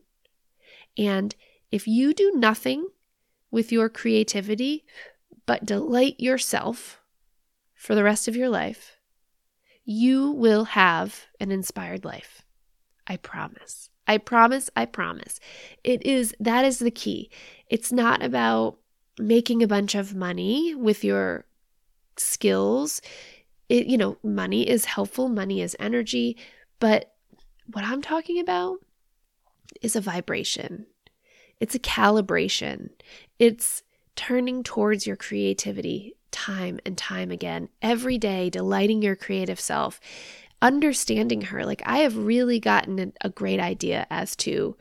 And 0.98 1.36
if 1.72 1.88
you 1.88 2.14
do 2.14 2.34
nothing 2.36 2.88
with 3.50 3.72
your 3.72 3.90
creativity 3.90 4.86
but 5.46 5.66
delight 5.66 6.20
yourself 6.20 7.02
for 7.74 7.96
the 7.96 8.04
rest 8.04 8.28
of 8.28 8.36
your 8.36 8.50
life, 8.50 8.98
you 9.84 10.32
will 10.32 10.66
have 10.66 11.26
an 11.40 11.52
inspired 11.52 12.06
life. 12.06 12.44
I 13.08 13.18
promise. 13.18 13.90
I 14.08 14.20
promise. 14.20 14.70
I 14.76 14.86
promise. 14.86 15.40
It 15.84 16.06
is, 16.06 16.36
that 16.40 16.66
is 16.66 16.80
the 16.80 16.92
key. 16.92 17.32
It's 17.68 17.92
not 17.92 18.24
about 18.24 18.78
making 19.22 19.64
a 19.64 19.68
bunch 19.68 19.96
of 19.96 20.16
money 20.16 20.76
with 20.76 21.04
your 21.04 21.46
skills. 22.18 23.02
It, 23.70 23.88
you 23.88 23.98
know, 23.98 24.18
money 24.24 24.68
is 24.68 24.86
helpful, 24.86 25.30
money 25.30 25.62
is 25.62 25.76
energy, 25.80 26.38
but 26.80 27.14
what 27.72 27.86
I'm 27.86 28.02
talking 28.02 28.40
about 28.40 28.80
is 29.82 29.96
a 29.96 30.02
vibration. 30.02 30.88
It's 31.60 31.76
a 31.76 31.80
calibration. 31.80 32.90
It's 33.40 33.84
turning 34.16 34.64
towards 34.64 35.08
your 35.08 35.16
creativity 35.16 36.16
time 36.32 36.80
and 36.86 36.98
time 36.98 37.32
again, 37.32 37.70
every 37.82 38.18
day, 38.18 38.50
delighting 38.50 39.02
your 39.02 39.16
creative 39.16 39.60
self, 39.60 40.00
understanding 40.62 41.42
her. 41.42 41.66
Like, 41.66 41.82
I 41.86 42.00
have 42.00 42.18
really 42.18 42.60
gotten 42.60 43.14
a 43.22 43.30
great 43.30 43.60
idea 43.60 44.08
as 44.10 44.36
to 44.38 44.76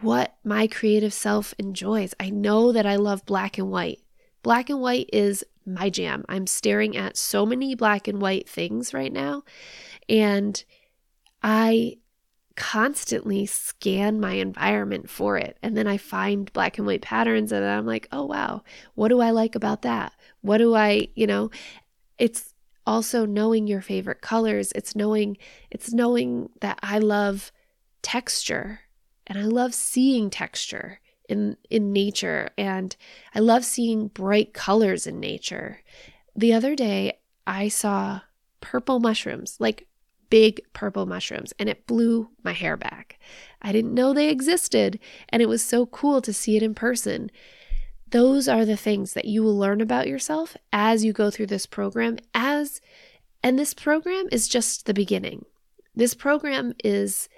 what 0.00 0.34
my 0.42 0.66
creative 0.66 1.12
self 1.12 1.54
enjoys. 1.58 2.14
I 2.18 2.30
know 2.30 2.72
that 2.72 2.86
I 2.86 2.96
love 2.96 3.26
black 3.26 3.58
and 3.58 3.70
white. 3.70 4.00
Black 4.42 4.70
and 4.70 4.80
white 4.80 5.10
is 5.12 5.44
my 5.66 5.90
jam. 5.90 6.24
I'm 6.28 6.46
staring 6.46 6.96
at 6.96 7.16
so 7.16 7.44
many 7.44 7.74
black 7.74 8.08
and 8.08 8.20
white 8.20 8.48
things 8.48 8.94
right 8.94 9.12
now. 9.12 9.44
And 10.08 10.64
I 11.42 11.98
constantly 12.56 13.44
scan 13.44 14.18
my 14.18 14.32
environment 14.32 15.10
for 15.10 15.36
it. 15.36 15.58
And 15.62 15.76
then 15.76 15.86
I 15.86 15.98
find 15.98 16.52
black 16.52 16.78
and 16.78 16.86
white 16.86 17.02
patterns 17.02 17.52
and 17.52 17.64
I'm 17.64 17.86
like, 17.86 18.08
oh, 18.12 18.24
wow, 18.24 18.62
what 18.94 19.08
do 19.08 19.20
I 19.20 19.30
like 19.30 19.54
about 19.54 19.82
that? 19.82 20.12
What 20.40 20.58
do 20.58 20.74
I, 20.74 21.08
you 21.14 21.26
know, 21.26 21.50
it's 22.18 22.54
also 22.86 23.26
knowing 23.26 23.66
your 23.66 23.82
favorite 23.82 24.22
colors. 24.22 24.72
It's 24.74 24.96
knowing, 24.96 25.36
it's 25.70 25.92
knowing 25.92 26.48
that 26.60 26.78
I 26.82 26.98
love 26.98 27.52
texture 28.02 28.80
and 29.26 29.38
I 29.38 29.42
love 29.42 29.74
seeing 29.74 30.30
texture 30.30 31.00
in 31.28 31.56
in 31.70 31.92
nature 31.92 32.50
and 32.58 32.94
I 33.34 33.40
love 33.40 33.64
seeing 33.64 34.08
bright 34.08 34.52
colors 34.52 35.06
in 35.06 35.20
nature. 35.20 35.82
The 36.34 36.52
other 36.52 36.74
day 36.74 37.18
I 37.46 37.68
saw 37.68 38.20
purple 38.60 39.00
mushrooms, 39.00 39.56
like 39.58 39.86
big 40.30 40.62
purple 40.72 41.04
mushrooms, 41.04 41.52
and 41.58 41.68
it 41.68 41.86
blew 41.86 42.30
my 42.42 42.52
hair 42.52 42.76
back. 42.76 43.18
I 43.60 43.70
didn't 43.72 43.94
know 43.94 44.12
they 44.12 44.30
existed, 44.30 44.98
and 45.28 45.42
it 45.42 45.48
was 45.48 45.62
so 45.62 45.86
cool 45.86 46.22
to 46.22 46.32
see 46.32 46.56
it 46.56 46.62
in 46.62 46.74
person. 46.74 47.30
Those 48.08 48.48
are 48.48 48.64
the 48.64 48.76
things 48.76 49.12
that 49.12 49.26
you 49.26 49.42
will 49.42 49.56
learn 49.56 49.80
about 49.80 50.08
yourself 50.08 50.56
as 50.72 51.04
you 51.04 51.12
go 51.12 51.30
through 51.30 51.46
this 51.46 51.66
program 51.66 52.18
as 52.34 52.80
and 53.42 53.58
this 53.58 53.74
program 53.74 54.28
is 54.30 54.48
just 54.48 54.86
the 54.86 54.94
beginning. 54.94 55.44
This 55.94 56.14
program 56.14 56.74
is 56.84 57.28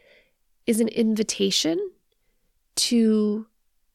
is 0.66 0.80
an 0.80 0.88
invitation 0.88 1.90
to 2.76 3.46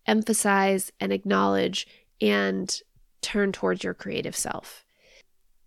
emphasize 0.05 0.91
and 0.99 1.11
acknowledge 1.11 1.87
and 2.21 2.81
turn 3.21 3.51
towards 3.51 3.83
your 3.83 3.93
creative 3.93 4.35
self. 4.35 4.85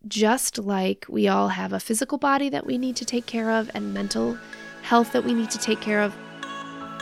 Just 0.09 0.59
like 0.59 1.07
we 1.09 1.29
all 1.29 1.49
have 1.49 1.73
a 1.73 1.81
physical 1.81 2.19
body 2.19 2.49
that 2.49 2.67
we 2.67 2.79
need 2.79 2.97
to 2.97 3.05
take 3.05 3.27
care 3.27 3.51
of 3.51 3.71
and 3.75 3.95
mental 3.95 4.37
health 4.83 5.13
that 5.13 5.25
we 5.25 5.33
need 5.33 5.51
to 5.51 5.59
take 5.59 5.81
care 5.81 6.01
of, 6.01 6.15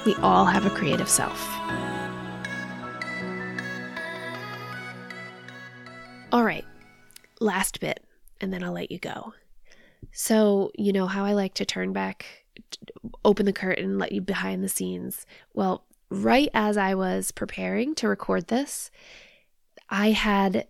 we 0.05 0.15
all 0.17 0.45
have 0.45 0.67
a 0.67 0.71
creative 0.71 1.09
self. 1.09 1.41
All 6.33 6.45
right, 6.45 6.65
last 7.41 7.81
bit, 7.81 8.05
and 8.41 8.53
then 8.53 8.63
I'll 8.63 8.73
let 8.73 8.93
you 8.93 8.99
go. 8.99 9.35
So, 10.13 10.71
you 10.77 10.93
know 10.93 11.07
how 11.07 11.25
I 11.25 11.33
like 11.33 11.55
to 11.55 11.65
turn 11.65 11.93
back, 11.93 12.27
open 13.25 13.47
the 13.47 13.53
curtain, 13.53 13.99
let 13.99 14.13
you 14.13 14.21
behind 14.21 14.63
the 14.63 14.69
scenes. 14.69 15.27
Well, 15.55 15.85
right 16.11 16.49
as 16.53 16.77
I 16.77 16.95
was 16.95 17.31
preparing 17.31 17.95
to 17.97 18.09
record 18.09 18.49
this, 18.49 18.91
I 19.89 20.11
had 20.11 20.67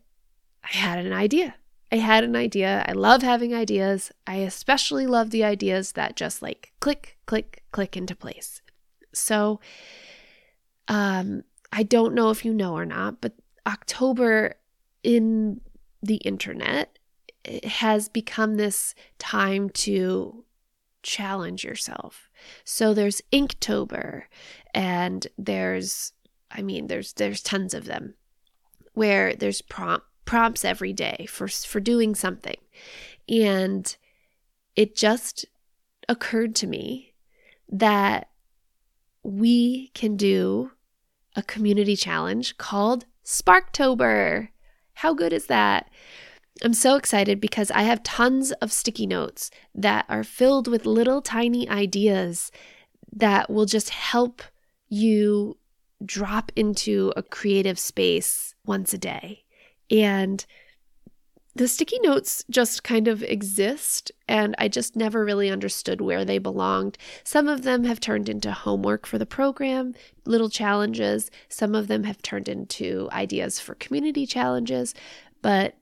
I 0.63 0.77
had 0.77 1.05
an 1.05 1.13
idea. 1.13 1.55
I 1.93 1.97
had 1.97 2.23
an 2.23 2.37
idea. 2.37 2.85
I 2.87 2.93
love 2.93 3.23
having 3.23 3.55
ideas. 3.55 4.13
I 4.27 4.37
especially 4.37 5.07
love 5.07 5.31
the 5.31 5.43
ideas 5.43 5.93
that 5.93 6.15
just 6.15 6.41
like 6.41 6.73
click, 6.81 7.19
click, 7.27 7.65
click 7.73 7.97
into 7.97 8.15
place. 8.15 8.63
So 9.13 9.61
um 10.89 11.45
I 11.73 11.83
don't 11.83 12.15
know 12.15 12.31
if 12.31 12.45
you 12.45 12.53
know 12.53 12.75
or 12.75 12.87
not, 12.87 13.21
but 13.21 13.35
October 13.67 14.55
in 15.03 15.61
the 16.03 16.17
internet 16.17 16.99
has 17.65 18.09
become 18.09 18.57
this 18.57 18.95
time 19.19 19.71
to 19.71 20.45
challenge 21.03 21.65
yourself. 21.65 22.29
So 22.65 22.95
there's 22.95 23.23
Inktober 23.33 24.25
and 24.75 25.27
there's 25.39 26.13
I 26.51 26.63
mean 26.63 26.87
there's 26.87 27.13
there's 27.15 27.43
tons 27.43 27.75
of 27.75 27.85
them 27.85 28.15
where 28.95 29.35
there's 29.35 29.63
prompt 29.63 30.07
prompts 30.25 30.65
every 30.65 30.93
day 30.93 31.27
for 31.29 31.49
for 31.49 31.81
doing 31.81 32.15
something. 32.15 32.57
And 33.29 33.97
it 34.77 34.97
just 34.97 35.45
occurred 36.09 36.55
to 36.57 36.67
me 36.67 37.15
that 37.69 38.29
we 39.23 39.89
can 39.89 40.17
do 40.17 40.73
a 41.37 41.43
community 41.43 41.97
challenge 41.97 42.57
called 42.59 43.07
Sparktober. 43.25 44.49
How 44.95 45.15
good 45.15 45.33
is 45.33 45.47
that? 45.47 45.89
I'm 46.63 46.75
so 46.75 46.97
excited 46.97 47.41
because 47.41 47.71
I 47.71 47.83
have 47.83 48.03
tons 48.03 48.53
of 48.53 48.73
sticky 48.73 49.07
notes 49.07 49.51
that 49.75 50.05
are 50.09 50.25
filled 50.25 50.69
with 50.69 50.85
little 50.85 51.23
tiny 51.23 51.69
ideas 51.69 52.53
that 53.13 53.51
will 53.51 53.67
just 53.67 53.91
help 53.91 54.43
you 54.89 55.57
drop 56.05 56.53
into 56.57 57.13
a 57.17 57.23
creative 57.23 57.79
space 57.79 58.55
once 58.67 58.93
a 58.93 58.99
day. 58.99 59.45
And 59.91 60.45
the 61.57 61.67
sticky 61.67 61.99
notes 62.01 62.45
just 62.49 62.85
kind 62.85 63.09
of 63.09 63.23
exist, 63.25 64.13
and 64.29 64.55
I 64.59 64.69
just 64.69 64.95
never 64.95 65.25
really 65.25 65.51
understood 65.51 66.01
where 66.01 66.25
they 66.25 66.39
belonged. 66.39 66.97
Some 67.25 67.49
of 67.49 67.63
them 67.63 67.85
have 67.85 67.99
turned 67.99 68.29
into 68.29 68.53
homework 68.53 69.05
for 69.05 69.19
the 69.19 69.27
program, 69.27 69.95
little 70.25 70.49
challenges. 70.49 71.31
Some 71.49 71.75
of 71.75 71.89
them 71.89 72.05
have 72.05 72.23
turned 72.23 72.49
into 72.49 73.09
ideas 73.13 73.59
for 73.59 73.75
community 73.75 74.27
challenges. 74.27 74.95
But 75.43 75.75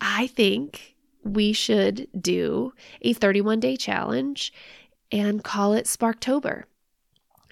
I 0.00 0.26
think 0.28 0.96
we 1.22 1.52
should 1.52 2.08
do 2.18 2.72
a 3.02 3.12
31 3.12 3.60
day 3.60 3.76
challenge 3.76 4.52
and 5.12 5.44
call 5.44 5.74
it 5.74 5.86
Sparktober. 5.86 6.64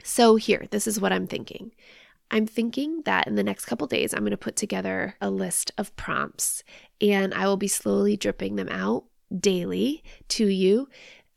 So, 0.04 0.37
here, 0.37 0.66
this 0.70 0.87
is 0.87 1.00
what 1.00 1.12
I'm 1.12 1.26
thinking. 1.26 1.72
I'm 2.30 2.46
thinking 2.46 3.02
that 3.04 3.26
in 3.26 3.34
the 3.34 3.42
next 3.42 3.64
couple 3.64 3.87
days, 3.87 4.12
I'm 4.12 4.20
going 4.20 4.30
to 4.30 4.37
put 4.37 4.56
together 4.56 5.16
a 5.20 5.30
list 5.30 5.72
of 5.78 5.94
prompts 5.96 6.62
and 7.00 7.32
I 7.34 7.46
will 7.46 7.56
be 7.56 7.68
slowly 7.68 8.16
dripping 8.16 8.56
them 8.56 8.68
out 8.68 9.04
daily 9.34 10.02
to 10.28 10.46
you 10.46 10.88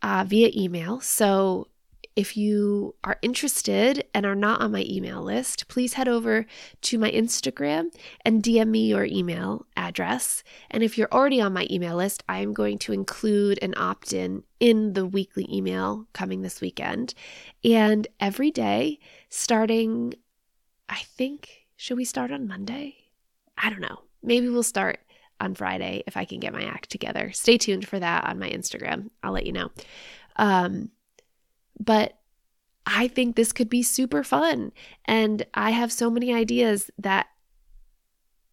uh, 0.01 0.25
via 0.27 0.51
email. 0.55 0.99
So 0.99 1.67
if 2.15 2.35
you 2.35 2.95
are 3.03 3.17
interested 3.21 4.03
and 4.13 4.25
are 4.25 4.35
not 4.35 4.61
on 4.61 4.71
my 4.71 4.85
email 4.87 5.21
list, 5.21 5.67
please 5.67 5.93
head 5.93 6.07
over 6.07 6.45
to 6.81 6.97
my 6.97 7.09
Instagram 7.11 7.93
and 8.25 8.43
DM 8.43 8.67
me 8.67 8.87
your 8.87 9.05
email 9.05 9.65
address. 9.77 10.43
And 10.69 10.83
if 10.83 10.97
you're 10.97 11.11
already 11.11 11.39
on 11.39 11.53
my 11.53 11.67
email 11.69 11.95
list, 11.95 12.23
I 12.27 12.39
am 12.39 12.53
going 12.53 12.77
to 12.79 12.93
include 12.93 13.59
an 13.61 13.73
opt 13.77 14.13
in 14.13 14.43
in 14.59 14.93
the 14.93 15.05
weekly 15.05 15.47
email 15.51 16.07
coming 16.13 16.41
this 16.41 16.61
weekend. 16.61 17.13
And 17.63 18.07
every 18.19 18.51
day, 18.51 18.99
starting, 19.29 20.13
I 20.89 20.99
think, 20.99 21.67
should 21.75 21.97
we 21.97 22.05
start 22.05 22.31
on 22.31 22.47
Monday? 22.47 22.95
I 23.57 23.69
don't 23.69 23.81
know. 23.81 24.01
Maybe 24.21 24.49
we'll 24.49 24.63
start 24.63 24.99
on 25.39 25.55
Friday 25.55 26.03
if 26.05 26.15
I 26.15 26.25
can 26.25 26.39
get 26.39 26.53
my 26.53 26.63
act 26.63 26.89
together. 26.89 27.31
Stay 27.31 27.57
tuned 27.57 27.87
for 27.87 27.99
that 27.99 28.25
on 28.25 28.37
my 28.37 28.49
Instagram. 28.49 29.09
I'll 29.23 29.31
let 29.31 29.47
you 29.47 29.53
know. 29.53 29.71
Um, 30.35 30.91
but 31.79 32.17
I 32.85 33.07
think 33.07 33.35
this 33.35 33.51
could 33.51 33.69
be 33.69 33.83
super 33.83 34.23
fun. 34.23 34.71
And 35.05 35.45
I 35.53 35.71
have 35.71 35.91
so 35.91 36.09
many 36.09 36.33
ideas 36.33 36.89
that 36.97 37.27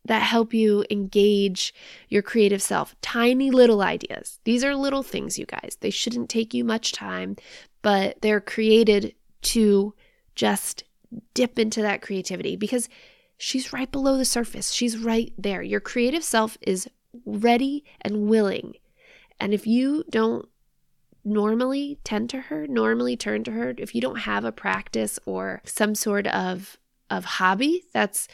that 0.04 0.22
help 0.22 0.54
you 0.54 0.84
engage 0.90 1.74
your 2.08 2.22
creative 2.22 2.62
self. 2.62 2.96
Tiny 3.02 3.50
little 3.50 3.82
ideas. 3.82 4.40
These 4.44 4.64
are 4.64 4.74
little 4.74 5.02
things, 5.02 5.38
you 5.38 5.44
guys. 5.44 5.76
They 5.80 5.90
shouldn't 5.90 6.30
take 6.30 6.54
you 6.54 6.64
much 6.64 6.92
time, 6.92 7.36
but 7.82 8.20
they're 8.22 8.40
created 8.40 9.14
to 9.42 9.94
just 10.34 10.84
dip 11.34 11.58
into 11.58 11.82
that 11.82 12.00
creativity 12.00 12.56
because 12.56 12.88
she's 13.36 13.72
right 13.72 13.90
below 13.92 14.16
the 14.16 14.24
surface. 14.24 14.72
She's 14.72 14.96
right 14.96 15.32
there. 15.36 15.62
Your 15.62 15.80
creative 15.80 16.24
self 16.24 16.56
is 16.62 16.88
ready 17.26 17.84
and 18.00 18.28
willing. 18.28 18.74
And 19.38 19.52
if 19.52 19.66
you 19.66 20.04
don't 20.10 20.48
normally 21.24 21.98
tend 22.04 22.30
to 22.30 22.40
her, 22.42 22.66
normally 22.66 23.16
turn 23.16 23.44
to 23.44 23.50
her. 23.52 23.74
If 23.76 23.94
you 23.94 24.00
don't 24.00 24.20
have 24.20 24.44
a 24.44 24.52
practice 24.52 25.18
or 25.26 25.60
some 25.64 25.94
sort 25.94 26.26
of 26.26 26.78
of 27.10 27.24
hobby 27.24 27.84
that's 27.92 28.28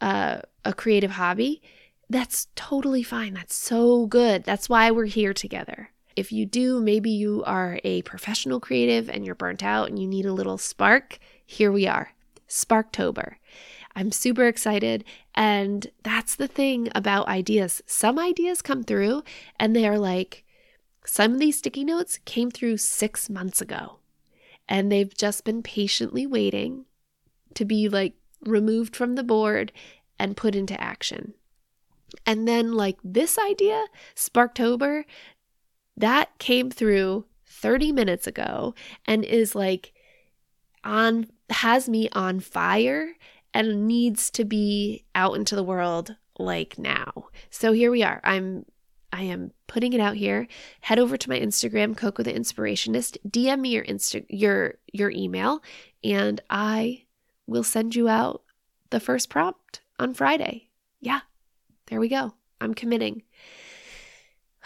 uh, 0.00 0.40
a 0.64 0.74
creative 0.74 1.12
hobby, 1.12 1.62
that's 2.10 2.48
totally 2.54 3.02
fine. 3.02 3.34
That's 3.34 3.54
so 3.54 4.06
good. 4.06 4.44
That's 4.44 4.68
why 4.68 4.90
we're 4.90 5.06
here 5.06 5.34
together. 5.34 5.90
If 6.16 6.32
you 6.32 6.46
do, 6.46 6.80
maybe 6.80 7.10
you 7.10 7.44
are 7.44 7.78
a 7.84 8.02
professional 8.02 8.60
creative 8.60 9.08
and 9.08 9.24
you're 9.24 9.34
burnt 9.34 9.62
out 9.62 9.88
and 9.88 9.98
you 9.98 10.06
need 10.06 10.26
a 10.26 10.32
little 10.32 10.58
spark, 10.58 11.18
here 11.46 11.70
we 11.70 11.86
are. 11.86 12.12
Sparktober. 12.48 13.34
I'm 13.94 14.10
super 14.12 14.46
excited. 14.46 15.04
And 15.34 15.86
that's 16.02 16.34
the 16.34 16.48
thing 16.48 16.88
about 16.94 17.28
ideas. 17.28 17.82
Some 17.86 18.18
ideas 18.18 18.62
come 18.62 18.82
through 18.82 19.22
and 19.58 19.74
they 19.74 19.86
are 19.86 19.98
like, 19.98 20.44
some 21.04 21.34
of 21.34 21.40
these 21.40 21.58
sticky 21.58 21.84
notes 21.84 22.18
came 22.24 22.50
through 22.50 22.76
six 22.78 23.30
months 23.30 23.60
ago, 23.60 23.98
and 24.68 24.90
they've 24.90 25.14
just 25.14 25.44
been 25.44 25.62
patiently 25.62 26.26
waiting 26.26 26.84
to 27.54 27.64
be 27.64 27.88
like 27.88 28.14
removed 28.44 28.94
from 28.94 29.14
the 29.14 29.22
board 29.22 29.72
and 30.18 30.36
put 30.36 30.54
into 30.54 30.80
action. 30.80 31.34
And 32.26 32.48
then, 32.48 32.72
like 32.72 32.98
this 33.04 33.38
idea, 33.38 33.84
Sparktober, 34.14 35.04
that 35.96 36.38
came 36.38 36.70
through 36.70 37.26
30 37.46 37.92
minutes 37.92 38.26
ago 38.26 38.74
and 39.06 39.24
is 39.24 39.54
like 39.54 39.92
on, 40.84 41.26
has 41.50 41.88
me 41.88 42.08
on 42.12 42.40
fire 42.40 43.14
and 43.52 43.86
needs 43.86 44.30
to 44.30 44.44
be 44.44 45.04
out 45.14 45.34
into 45.34 45.56
the 45.56 45.62
world 45.62 46.16
like 46.38 46.78
now. 46.78 47.28
So 47.50 47.72
here 47.72 47.90
we 47.90 48.02
are. 48.02 48.20
I'm 48.24 48.64
I 49.12 49.22
am 49.22 49.52
putting 49.66 49.92
it 49.92 50.00
out 50.00 50.16
here. 50.16 50.46
Head 50.80 50.98
over 50.98 51.16
to 51.16 51.28
my 51.28 51.38
Instagram, 51.38 51.96
Coco 51.96 52.22
the 52.22 52.32
Inspirationist. 52.32 53.16
DM 53.28 53.60
me 53.60 53.70
your 53.70 53.84
insta 53.84 54.24
your 54.28 54.74
your 54.92 55.10
email, 55.10 55.62
and 56.04 56.40
I 56.50 57.04
will 57.46 57.64
send 57.64 57.94
you 57.94 58.08
out 58.08 58.42
the 58.90 59.00
first 59.00 59.30
prompt 59.30 59.80
on 59.98 60.14
Friday. 60.14 60.68
Yeah, 61.00 61.20
there 61.86 62.00
we 62.00 62.08
go. 62.08 62.34
I'm 62.60 62.74
committing. 62.74 63.22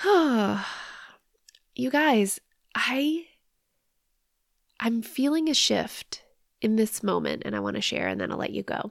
you 0.04 0.60
guys, 1.90 2.40
I 2.74 3.26
I'm 4.80 5.02
feeling 5.02 5.48
a 5.48 5.54
shift 5.54 6.24
in 6.60 6.76
this 6.76 7.02
moment, 7.02 7.42
and 7.44 7.54
I 7.54 7.60
want 7.60 7.76
to 7.76 7.82
share, 7.82 8.08
and 8.08 8.20
then 8.20 8.32
I'll 8.32 8.38
let 8.38 8.50
you 8.50 8.62
go 8.62 8.90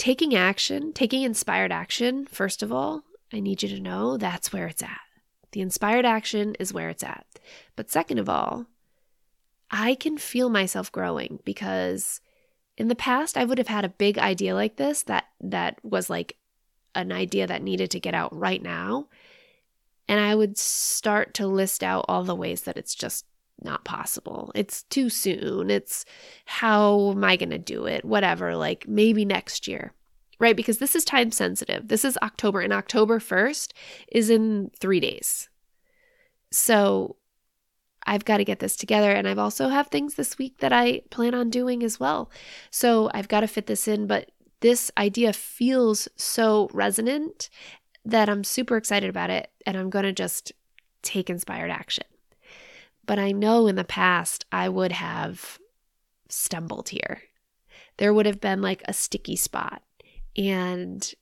taking 0.00 0.34
action, 0.34 0.94
taking 0.94 1.24
inspired 1.24 1.70
action, 1.70 2.24
first 2.24 2.62
of 2.62 2.72
all, 2.72 3.02
I 3.34 3.38
need 3.38 3.62
you 3.62 3.68
to 3.68 3.80
know 3.80 4.16
that's 4.16 4.50
where 4.50 4.66
it's 4.66 4.82
at. 4.82 4.98
The 5.52 5.60
inspired 5.60 6.06
action 6.06 6.56
is 6.58 6.72
where 6.72 6.88
it's 6.88 7.04
at. 7.04 7.26
But 7.76 7.90
second 7.90 8.16
of 8.16 8.26
all, 8.26 8.64
I 9.70 9.94
can 9.94 10.16
feel 10.16 10.48
myself 10.48 10.90
growing 10.90 11.40
because 11.44 12.22
in 12.78 12.88
the 12.88 12.94
past 12.94 13.36
I 13.36 13.44
would 13.44 13.58
have 13.58 13.68
had 13.68 13.84
a 13.84 13.90
big 13.90 14.18
idea 14.18 14.54
like 14.54 14.76
this 14.76 15.02
that 15.02 15.24
that 15.42 15.76
was 15.84 16.08
like 16.08 16.38
an 16.94 17.12
idea 17.12 17.46
that 17.46 17.62
needed 17.62 17.90
to 17.90 18.00
get 18.00 18.14
out 18.14 18.34
right 18.34 18.62
now. 18.62 19.08
And 20.08 20.18
I 20.18 20.34
would 20.34 20.56
start 20.56 21.34
to 21.34 21.46
list 21.46 21.84
out 21.84 22.06
all 22.08 22.24
the 22.24 22.34
ways 22.34 22.62
that 22.62 22.78
it's 22.78 22.94
just 22.94 23.26
not 23.64 23.84
possible. 23.84 24.52
It's 24.54 24.82
too 24.84 25.08
soon. 25.08 25.70
It's 25.70 26.04
how 26.44 27.10
am 27.10 27.24
I 27.24 27.36
going 27.36 27.50
to 27.50 27.58
do 27.58 27.86
it? 27.86 28.04
Whatever, 28.04 28.56
like 28.56 28.86
maybe 28.88 29.24
next 29.24 29.68
year. 29.68 29.92
Right? 30.38 30.56
Because 30.56 30.78
this 30.78 30.96
is 30.96 31.04
time 31.04 31.32
sensitive. 31.32 31.88
This 31.88 32.02
is 32.02 32.16
October, 32.22 32.60
and 32.60 32.72
October 32.72 33.18
1st 33.18 33.72
is 34.10 34.30
in 34.30 34.70
three 34.80 34.98
days. 34.98 35.50
So 36.50 37.16
I've 38.06 38.24
got 38.24 38.38
to 38.38 38.44
get 38.44 38.58
this 38.58 38.76
together. 38.76 39.12
And 39.12 39.28
I've 39.28 39.38
also 39.38 39.68
have 39.68 39.88
things 39.88 40.14
this 40.14 40.38
week 40.38 40.58
that 40.58 40.72
I 40.72 41.02
plan 41.10 41.34
on 41.34 41.50
doing 41.50 41.82
as 41.82 42.00
well. 42.00 42.30
So 42.70 43.10
I've 43.14 43.28
got 43.28 43.40
to 43.40 43.46
fit 43.46 43.66
this 43.66 43.86
in. 43.86 44.06
But 44.06 44.30
this 44.60 44.90
idea 44.98 45.32
feels 45.32 46.08
so 46.16 46.68
resonant 46.72 47.50
that 48.04 48.28
I'm 48.28 48.44
super 48.44 48.76
excited 48.76 49.10
about 49.10 49.30
it. 49.30 49.50
And 49.66 49.76
I'm 49.76 49.90
going 49.90 50.04
to 50.04 50.12
just 50.12 50.52
take 51.02 51.30
inspired 51.30 51.70
action. 51.70 52.04
But 53.10 53.18
I 53.18 53.32
know 53.32 53.66
in 53.66 53.74
the 53.74 53.82
past 53.82 54.44
I 54.52 54.68
would 54.68 54.92
have 54.92 55.58
stumbled 56.28 56.90
here. 56.90 57.22
There 57.96 58.14
would 58.14 58.24
have 58.24 58.40
been 58.40 58.62
like 58.62 58.84
a 58.84 58.92
sticky 58.92 59.34
spot. 59.34 59.82
And 60.36 61.12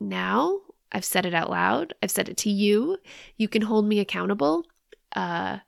now 0.00 0.62
I've 0.90 1.04
said 1.04 1.24
it 1.24 1.34
out 1.34 1.48
loud, 1.48 1.94
I've 2.02 2.10
said 2.10 2.28
it 2.28 2.36
to 2.38 2.50
you. 2.50 2.98
You 3.36 3.46
can 3.46 3.62
hold 3.62 3.86
me 3.86 4.00
accountable. 4.00 4.64
Uh, 5.14 5.58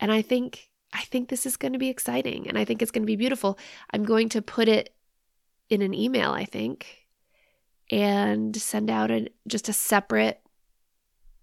and 0.00 0.10
I 0.10 0.22
think 0.22 0.70
I 0.94 1.02
think 1.02 1.28
this 1.28 1.44
is 1.44 1.58
going 1.58 1.74
to 1.74 1.78
be 1.78 1.90
exciting 1.90 2.48
and 2.48 2.56
I 2.56 2.64
think 2.64 2.80
it's 2.80 2.90
going 2.90 3.02
to 3.02 3.06
be 3.06 3.14
beautiful. 3.14 3.58
I'm 3.90 4.04
going 4.04 4.30
to 4.30 4.40
put 4.40 4.70
it 4.70 4.94
in 5.68 5.82
an 5.82 5.92
email, 5.92 6.30
I 6.30 6.46
think, 6.46 7.06
and 7.90 8.56
send 8.56 8.88
out 8.88 9.10
a, 9.10 9.28
just 9.46 9.68
a 9.68 9.74
separate 9.74 10.40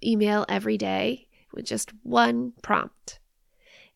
email 0.03 0.47
every 0.49 0.79
day 0.79 1.27
with 1.53 1.65
just 1.65 1.91
one 2.01 2.53
prompt. 2.63 3.19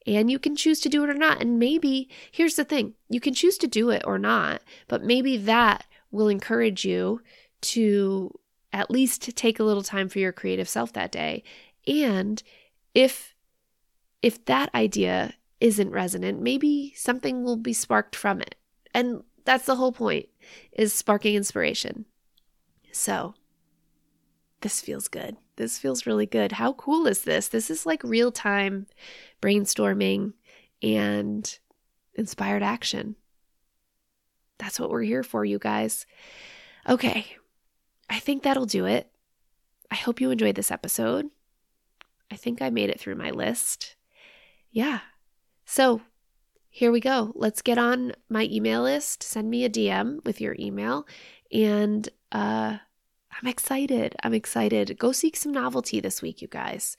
And 0.08 0.30
you 0.30 0.38
can 0.38 0.56
choose 0.56 0.80
to 0.82 0.90
do 0.90 1.04
it 1.04 1.10
or 1.10 1.16
not. 1.16 1.42
And 1.42 1.58
maybe, 1.58 2.10
here's 2.32 2.56
the 2.56 2.64
thing 2.64 2.94
you 3.10 3.20
can 3.20 3.34
choose 3.34 3.58
to 3.60 3.68
do 3.68 3.90
it 3.90 4.04
or 4.06 4.20
not, 4.20 4.62
but 4.88 5.04
maybe 5.04 5.38
that 5.38 5.86
will 6.12 6.28
encourage 6.28 6.86
you 6.86 7.22
to 7.62 8.32
at 8.72 8.92
least 8.92 9.36
take 9.36 9.60
a 9.60 9.64
little 9.64 9.84
time 9.84 10.10
for 10.10 10.20
your 10.20 10.32
creative 10.32 10.70
self 10.70 10.94
that 10.94 11.12
day. 11.12 11.44
And 11.88 12.42
if 12.94 13.36
if 14.22 14.44
that 14.46 14.74
idea 14.74 15.36
isn't 15.60 15.92
resonant, 15.92 16.42
maybe 16.42 16.94
something 16.96 17.44
will 17.44 17.58
be 17.58 17.74
sparked 17.74 18.16
from 18.16 18.42
it. 18.42 18.56
And 18.94 19.24
that's 19.46 19.66
the 19.66 19.76
whole 19.76 19.92
point 19.92 20.28
is 20.72 20.94
sparking 20.94 21.36
inspiration. 21.36 22.06
So, 22.92 23.36
this 24.66 24.82
feels 24.82 25.08
good. 25.08 25.38
This 25.58 25.78
feels 25.78 26.08
really 26.08 26.26
good. 26.26 26.54
How 26.54 26.74
cool 26.74 27.06
is 27.06 27.22
this? 27.22 27.50
This 27.50 27.70
is 27.70 27.86
like 27.86 28.04
real 28.04 28.32
time 28.32 28.88
brainstorming 29.40 30.34
and 30.82 31.60
inspired 32.16 32.64
action. 32.64 33.16
That's 34.58 34.80
what 34.80 34.90
we're 34.90 35.04
here 35.04 35.22
for, 35.22 35.46
you 35.46 35.60
guys. 35.60 36.08
Okay, 36.90 37.28
I 38.10 38.18
think 38.18 38.42
that'll 38.42 38.66
do 38.66 38.86
it. 38.86 39.12
I 39.92 39.96
hope 39.96 40.20
you 40.20 40.32
enjoyed 40.32 40.56
this 40.56 40.72
episode. 40.72 41.30
I 42.32 42.36
think 42.36 42.60
I 42.60 42.72
made 42.72 42.90
it 42.90 43.00
through 43.00 43.18
my 43.18 43.30
list. 43.30 43.96
Yeah. 44.72 45.02
So 45.64 46.02
here 46.70 46.92
we 46.92 47.02
go. 47.02 47.34
Let's 47.36 47.62
get 47.62 47.78
on 47.78 48.14
my 48.30 48.50
email 48.52 48.82
list. 48.82 49.22
Send 49.22 49.48
me 49.48 49.64
a 49.64 49.70
DM 49.70 50.26
with 50.26 50.42
your 50.42 50.56
email. 50.58 51.06
And 51.52 52.10
uh, 52.32 52.78
I'm 53.42 53.48
excited. 53.48 54.16
I'm 54.24 54.34
excited. 54.34 54.98
Go 54.98 55.12
seek 55.12 55.36
some 55.36 55.52
novelty 55.52 56.00
this 56.00 56.22
week, 56.22 56.42
you 56.42 56.48
guys. 56.48 56.96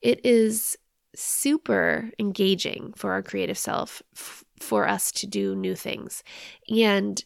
It 0.00 0.24
is 0.24 0.76
super 1.14 2.10
engaging 2.18 2.92
for 2.96 3.12
our 3.12 3.22
creative 3.22 3.58
self 3.58 4.02
f- 4.14 4.44
for 4.60 4.88
us 4.88 5.12
to 5.12 5.26
do 5.26 5.54
new 5.54 5.74
things 5.74 6.22
and 6.68 7.22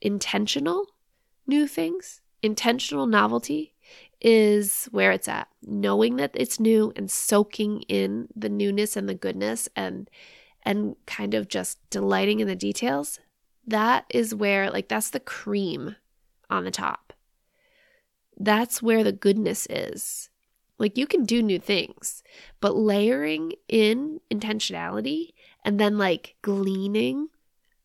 intentional 0.00 0.86
new 1.46 1.66
things, 1.66 2.20
intentional 2.42 3.06
novelty 3.06 3.74
is 4.20 4.88
where 4.90 5.12
it's 5.12 5.28
at. 5.28 5.48
Knowing 5.62 6.16
that 6.16 6.30
it's 6.34 6.60
new 6.60 6.92
and 6.96 7.10
soaking 7.10 7.82
in 7.82 8.28
the 8.34 8.48
newness 8.48 8.96
and 8.96 9.08
the 9.08 9.14
goodness 9.14 9.68
and 9.76 10.08
and 10.62 10.96
kind 11.06 11.34
of 11.34 11.48
just 11.48 11.78
delighting 11.90 12.40
in 12.40 12.48
the 12.48 12.56
details. 12.56 13.20
That 13.66 14.06
is 14.08 14.34
where 14.34 14.70
like 14.70 14.88
that's 14.88 15.10
the 15.10 15.20
cream 15.20 15.96
on 16.48 16.64
the 16.64 16.70
top. 16.70 17.03
That's 18.38 18.82
where 18.82 19.04
the 19.04 19.12
goodness 19.12 19.66
is. 19.70 20.30
Like 20.78 20.98
you 20.98 21.06
can 21.06 21.24
do 21.24 21.42
new 21.42 21.58
things, 21.58 22.22
but 22.60 22.76
layering 22.76 23.52
in 23.68 24.20
intentionality 24.30 25.30
and 25.64 25.78
then 25.78 25.98
like 25.98 26.36
gleaning 26.42 27.28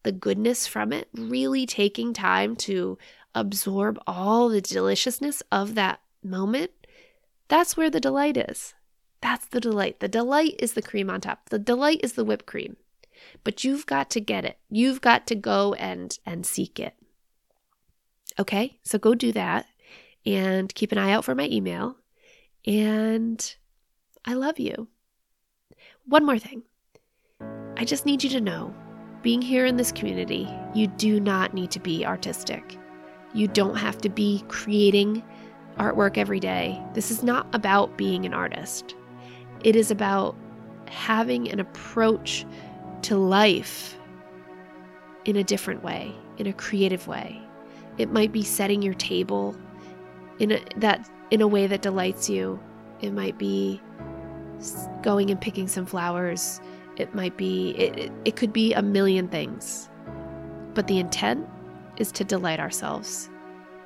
the 0.04 0.12
goodness 0.12 0.66
from 0.66 0.92
it, 0.92 1.08
really 1.14 1.66
taking 1.66 2.14
time 2.14 2.56
to 2.56 2.98
absorb 3.36 4.00
all 4.08 4.50
the 4.50 4.62
deliciousness 4.62 5.44
of 5.52 5.76
that 5.76 6.02
moment, 6.24 6.72
that's 7.48 7.78
where 7.78 7.90
the 7.90 8.00
delight 8.00 8.38
is. 8.38 8.74
That's 9.22 9.46
the 9.46 9.60
delight. 9.60 10.00
The 10.00 10.08
delight 10.08 10.56
is 10.60 10.74
the 10.74 10.82
cream 10.82 11.10
on 11.10 11.22
top. 11.22 11.50
The 11.50 11.60
delight 11.60 12.00
is 12.04 12.14
the 12.14 12.24
whipped 12.24 12.46
cream. 12.46 12.78
But 13.44 13.64
you've 13.64 13.86
got 13.86 14.10
to 14.12 14.22
get 14.22 14.46
it. 14.46 14.58
You've 14.70 15.02
got 15.02 15.28
to 15.28 15.36
go 15.36 15.74
and 15.74 16.18
and 16.26 16.46
seek 16.46 16.80
it. 16.80 16.96
Okay? 18.40 18.80
So 18.84 18.98
go 18.98 19.14
do 19.14 19.32
that 19.34 19.66
and 20.26 20.74
keep 20.74 20.92
an 20.92 20.98
eye 20.98 21.12
out 21.12 21.26
for 21.26 21.36
my 21.36 21.48
email 21.48 21.96
and 22.66 23.56
I 24.26 24.34
love 24.34 24.60
you. 24.60 24.88
One 26.06 26.26
more 26.26 26.40
thing. 26.40 26.64
I 27.78 27.86
just 27.86 28.06
need 28.06 28.24
you 28.24 28.30
to 28.32 28.42
know 28.42 28.74
being 29.22 29.42
here 29.42 29.66
in 29.66 29.76
this 29.76 29.92
community, 29.92 30.48
you 30.74 30.88
do 30.88 31.20
not 31.20 31.54
need 31.54 31.72
to 31.72 31.80
be 31.80 32.06
artistic. 32.06 32.78
You 33.34 33.48
don't 33.48 33.76
have 33.76 33.98
to 34.00 34.10
be 34.10 34.44
creating 34.48 35.24
artwork 35.78 36.18
every 36.18 36.40
day. 36.40 36.82
This 36.94 37.12
is 37.12 37.22
not 37.22 37.48
about 37.54 37.98
being 37.98 38.26
an 38.26 38.34
artist, 38.34 38.96
it 39.64 39.76
is 39.76 39.92
about 39.92 40.36
having 40.88 41.52
an 41.52 41.60
approach 41.60 42.46
to 43.04 43.18
life 43.18 43.98
in 45.26 45.36
a 45.36 45.44
different 45.44 45.84
way, 45.84 46.16
in 46.38 46.48
a 46.48 46.54
creative 46.54 47.08
way. 47.08 47.40
It 47.98 48.12
might 48.12 48.32
be 48.32 48.44
setting 48.44 48.82
your 48.82 48.94
table 48.94 49.56
in 50.40 50.54
a, 50.54 50.62
that 50.78 51.10
in 51.32 51.42
a 51.42 51.48
way 51.48 51.68
that 51.68 51.82
delights 51.82 52.30
you. 52.30 52.60
It 53.02 53.14
might 53.14 53.38
be 53.38 53.82
going 55.02 55.30
and 55.30 55.40
picking 55.40 55.68
some 55.68 55.86
flowers. 55.86 56.60
It 56.98 57.16
might 57.16 57.38
be, 57.38 57.72
it, 57.72 58.12
it 58.26 58.36
could 58.36 58.52
be 58.52 58.74
a 58.74 58.82
million 58.82 59.28
things. 59.30 59.90
But 60.74 60.88
the 60.88 61.00
intent 61.00 61.48
is 61.98 62.12
to 62.14 62.24
delight 62.24 62.60
ourselves. 62.60 63.30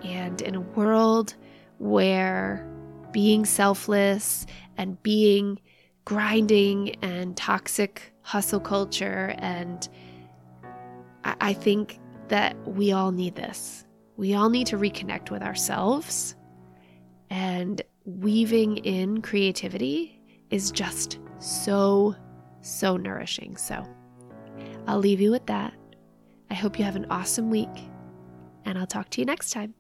And 0.04 0.42
in 0.42 0.56
a 0.56 0.62
world 0.62 1.36
where 1.78 2.68
being 3.12 3.46
selfless 3.46 4.46
and 4.78 5.02
being 5.04 5.60
grinding 6.06 6.96
and 7.02 7.38
toxic 7.38 8.14
hustle 8.22 8.60
culture, 8.60 9.36
and 9.38 9.88
I, 11.24 11.36
I 11.40 11.54
think 11.54 12.00
that 12.30 12.56
we 12.68 12.92
all 12.92 13.12
need 13.12 13.36
this. 13.36 13.86
We 14.18 14.34
all 14.34 14.50
need 14.50 14.68
to 14.68 14.78
reconnect 14.78 15.30
with 15.30 15.42
ourselves 15.42 16.36
and 17.34 17.82
weaving 18.06 18.78
in 18.78 19.20
creativity 19.24 20.22
is 20.52 20.70
just 20.70 21.18
so, 21.40 22.16
so 22.62 22.96
nourishing. 22.96 23.58
So 23.58 23.84
I'll 24.86 25.00
leave 25.00 25.20
you 25.20 25.32
with 25.32 25.48
that. 25.48 25.74
I 26.52 26.54
hope 26.54 26.78
you 26.78 26.86
have 26.86 26.96
an 26.96 27.08
awesome 27.10 27.50
week. 27.50 27.90
and 28.66 28.78
I'll 28.78 28.88
talk 28.88 29.10
to 29.10 29.20
you 29.20 29.26
next 29.26 29.50
time. 29.50 29.74